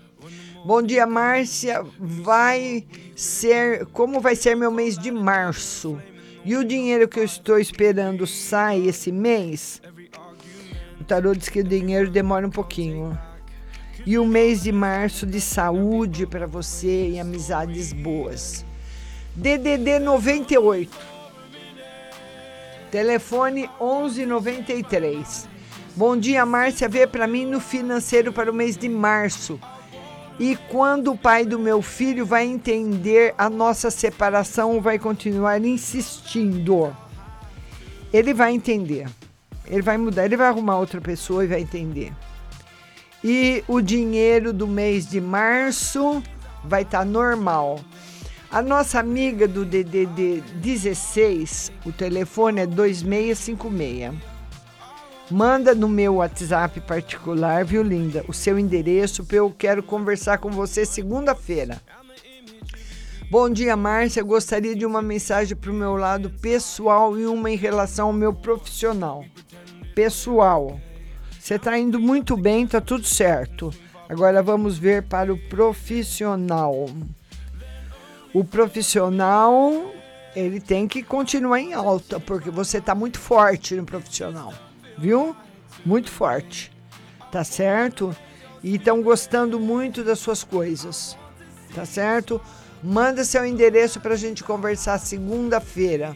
[0.66, 1.82] Bom dia, Márcia.
[1.98, 2.84] Vai
[3.16, 3.86] ser.
[3.86, 5.98] Como vai ser meu mês de março?
[6.44, 9.80] E o dinheiro que eu estou esperando sai esse mês?
[11.00, 13.18] O tarô diz que o dinheiro demora um pouquinho.
[14.04, 18.62] E o mês de março de saúde para você e amizades boas.
[19.34, 20.98] DDD 98.
[22.90, 25.48] Telefone 1193.
[26.00, 26.88] Bom dia, Márcia.
[26.88, 29.60] Vê para mim no financeiro para o mês de março.
[30.38, 35.62] E quando o pai do meu filho vai entender a nossa separação ou vai continuar
[35.62, 36.96] insistindo?
[38.10, 39.10] Ele vai entender.
[39.66, 42.14] Ele vai mudar, ele vai arrumar outra pessoa e vai entender.
[43.22, 46.22] E o dinheiro do mês de março
[46.64, 47.78] vai estar tá normal.
[48.50, 54.29] A nossa amiga do DDD 16, o telefone é 2656.
[55.30, 58.24] Manda no meu WhatsApp particular, viu, linda?
[58.26, 61.80] O seu endereço, porque eu quero conversar com você segunda-feira.
[63.30, 64.22] Bom dia, Márcia.
[64.22, 68.32] Gostaria de uma mensagem para o meu lado pessoal e uma em relação ao meu
[68.32, 69.24] profissional.
[69.94, 70.80] Pessoal,
[71.38, 73.72] você está indo muito bem, tá tudo certo.
[74.08, 76.88] Agora vamos ver para o profissional
[78.32, 79.92] o profissional
[80.34, 84.54] ele tem que continuar em alta, porque você está muito forte no profissional,
[85.00, 85.34] viu?
[85.84, 86.70] Muito forte,
[87.32, 88.14] tá certo?
[88.62, 91.16] E estão gostando muito das suas coisas,
[91.74, 92.38] tá certo?
[92.82, 96.14] Manda seu endereço para a gente conversar segunda-feira.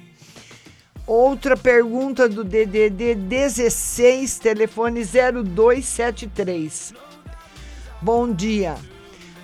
[1.07, 6.95] Outra pergunta do DDD 16, telefone 0273.
[8.01, 8.77] Bom dia.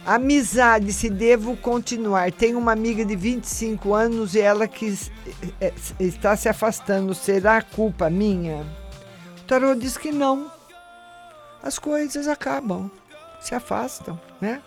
[0.04, 2.32] Amizade, se devo continuar.
[2.32, 4.98] Tenho uma amiga de 25 anos e ela que
[5.60, 7.14] é, está se afastando.
[7.14, 8.64] Será culpa minha?
[9.50, 10.48] Tarô diz que não.
[11.60, 12.88] As coisas acabam,
[13.40, 14.62] se afastam, né?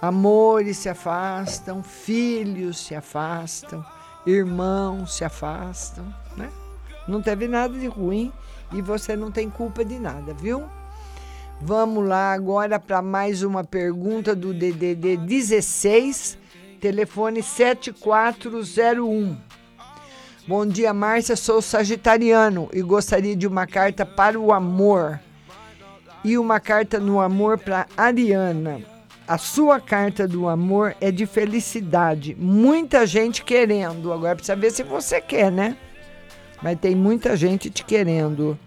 [0.00, 3.84] Amores se afastam, filhos se afastam,
[4.24, 6.50] irmãos se afastam, né?
[7.06, 8.32] Não teve nada de ruim
[8.72, 10.64] e você não tem culpa de nada, viu?
[11.60, 16.38] Vamos lá agora para mais uma pergunta do DDD 16,
[16.80, 19.47] telefone 7401.
[20.48, 21.36] Bom dia, Márcia.
[21.36, 25.20] Sou sagitariano e gostaria de uma carta para o amor
[26.24, 28.80] e uma carta no amor para Ariana.
[29.26, 32.34] A sua carta do amor é de felicidade.
[32.34, 34.10] Muita gente querendo.
[34.10, 35.76] Agora precisa ver se você quer, né?
[36.62, 38.58] Mas tem muita gente te querendo.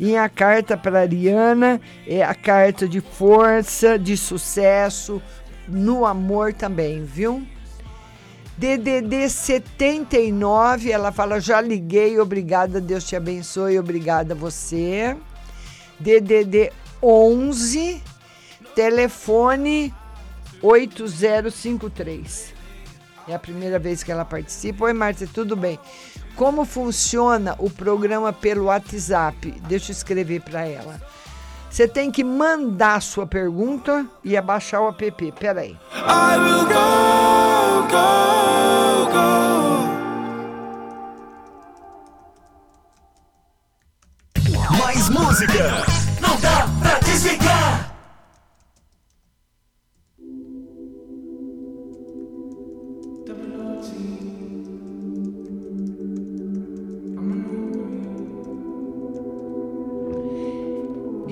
[0.00, 5.20] E a carta para Ariana é a carta de força, de sucesso,
[5.68, 7.46] no amor também, viu?
[8.56, 15.16] DDD 79, ela fala: já liguei, obrigada, Deus te abençoe, obrigada você.
[15.98, 16.72] DDD
[17.02, 18.02] 11,
[18.74, 19.92] telefone
[20.62, 22.54] 8053.
[23.26, 24.84] É a primeira vez que ela participa.
[24.84, 25.78] Oi, Márcia, tudo bem?
[26.36, 29.50] Como funciona o programa pelo WhatsApp?
[29.66, 31.00] Deixa eu escrever para ela.
[31.74, 35.32] Você tem que mandar sua pergunta e abaixar o app.
[35.32, 35.76] Peraí.
[35.92, 39.24] I will go, go, go.
[44.78, 45.84] Mais música.
[46.20, 47.93] Não dá pra desligar.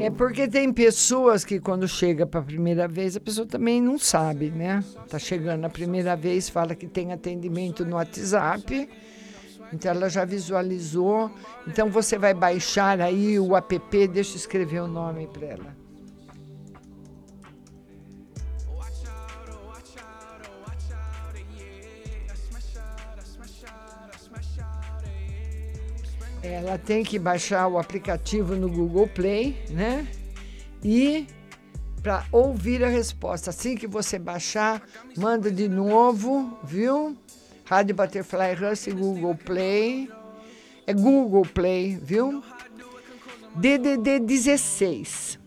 [0.05, 3.99] É porque tem pessoas que quando chega para a primeira vez, a pessoa também não
[3.99, 4.83] sabe, né?
[5.09, 8.89] Tá chegando a primeira vez, fala que tem atendimento no WhatsApp.
[9.73, 11.31] Então ela já visualizou.
[11.69, 15.82] Então você vai baixar aí o app, deixa eu escrever o nome para ela.
[26.43, 30.07] Ela tem que baixar o aplicativo no Google Play, né?
[30.83, 31.27] E
[32.03, 33.51] para ouvir a resposta.
[33.51, 34.83] Assim que você baixar,
[35.17, 37.17] manda de novo, viu?
[37.65, 40.11] Rádio Butterfly Hustle Google Play.
[40.87, 42.43] É Google Play, viu?
[43.55, 45.39] DDD 16.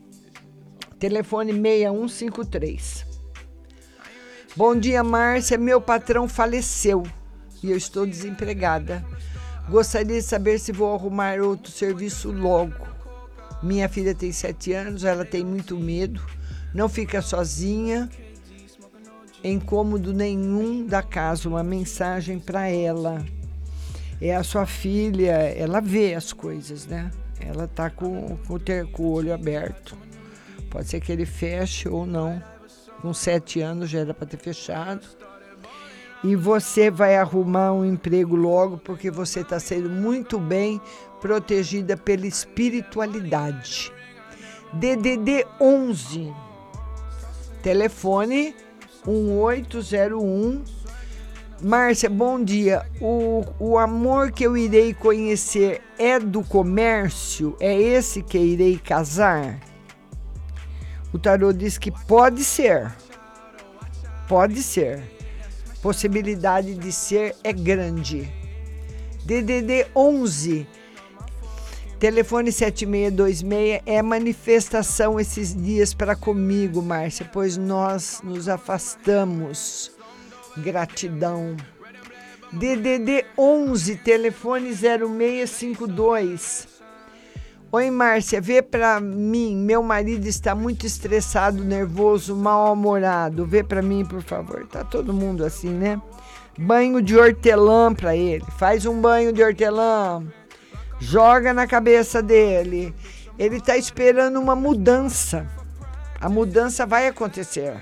[0.97, 3.05] Telefone 6153.
[4.55, 5.57] Bom dia, Márcia.
[5.57, 7.03] Meu patrão faleceu
[7.61, 9.05] e eu estou desempregada.
[9.69, 12.87] Gostaria de saber se vou arrumar outro serviço logo.
[13.63, 16.21] Minha filha tem sete anos, ela tem muito medo,
[16.73, 18.09] não fica sozinha,
[19.43, 21.49] em cômodo nenhum da casa.
[21.49, 23.25] Uma mensagem para ela.
[24.21, 27.11] É a sua filha, ela vê as coisas, né?
[27.39, 29.97] Ela tá com, com, ter- com o olho aberto.
[30.69, 32.41] Pode ser que ele feche ou não.
[33.01, 35.05] Com sete anos já era para ter fechado.
[36.25, 40.81] E você vai arrumar um emprego logo, porque você está sendo muito bem
[41.21, 43.93] protegida pela espiritualidade.
[44.73, 46.33] DDD 11,
[47.61, 48.55] telefone
[49.05, 50.63] 1801.
[51.61, 52.83] Márcia, bom dia.
[52.99, 57.55] O, o amor que eu irei conhecer é do comércio?
[57.59, 59.59] É esse que irei casar?
[61.13, 62.91] O tarô diz que pode ser.
[64.27, 65.14] Pode ser.
[65.85, 68.27] Possibilidade de ser é grande.
[69.23, 70.67] DDD 11,
[71.99, 79.91] telefone 7626 é manifestação esses dias para comigo, Márcia, pois nós nos afastamos.
[80.57, 81.55] Gratidão.
[82.51, 86.74] DDD 11, telefone 0652.
[87.71, 89.55] Oi, Márcia, vê pra mim.
[89.57, 93.45] Meu marido está muito estressado, nervoso, mal-humorado.
[93.45, 94.65] Vê pra mim, por favor.
[94.67, 95.99] Tá todo mundo assim, né?
[96.57, 98.45] Banho de hortelã pra ele.
[98.57, 100.23] Faz um banho de hortelã.
[100.99, 102.93] Joga na cabeça dele.
[103.37, 105.45] Ele tá esperando uma mudança.
[106.21, 107.75] A mudança vai acontecer.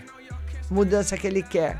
[0.71, 1.79] Mudança que ele quer.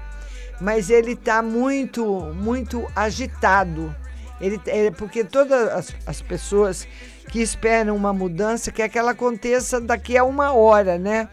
[0.61, 2.05] Mas ele tá muito,
[2.35, 3.95] muito agitado.
[4.39, 6.88] Ele, é, porque todas as, as pessoas
[7.34, 11.27] que esperam uma mudança que ela aconteça daqui a uma hora, né?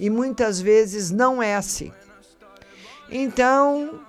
[0.00, 1.92] E muitas vezes não é assim.
[3.08, 4.00] Então,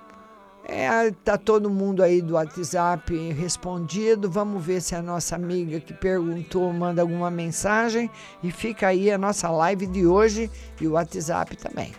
[0.67, 4.27] é, tá todo mundo aí do WhatsApp respondido.
[4.27, 8.09] Vamos ver se a nossa amiga que perguntou manda alguma mensagem.
[8.41, 10.49] E fica aí a nossa live de hoje
[10.81, 11.93] e o WhatsApp também.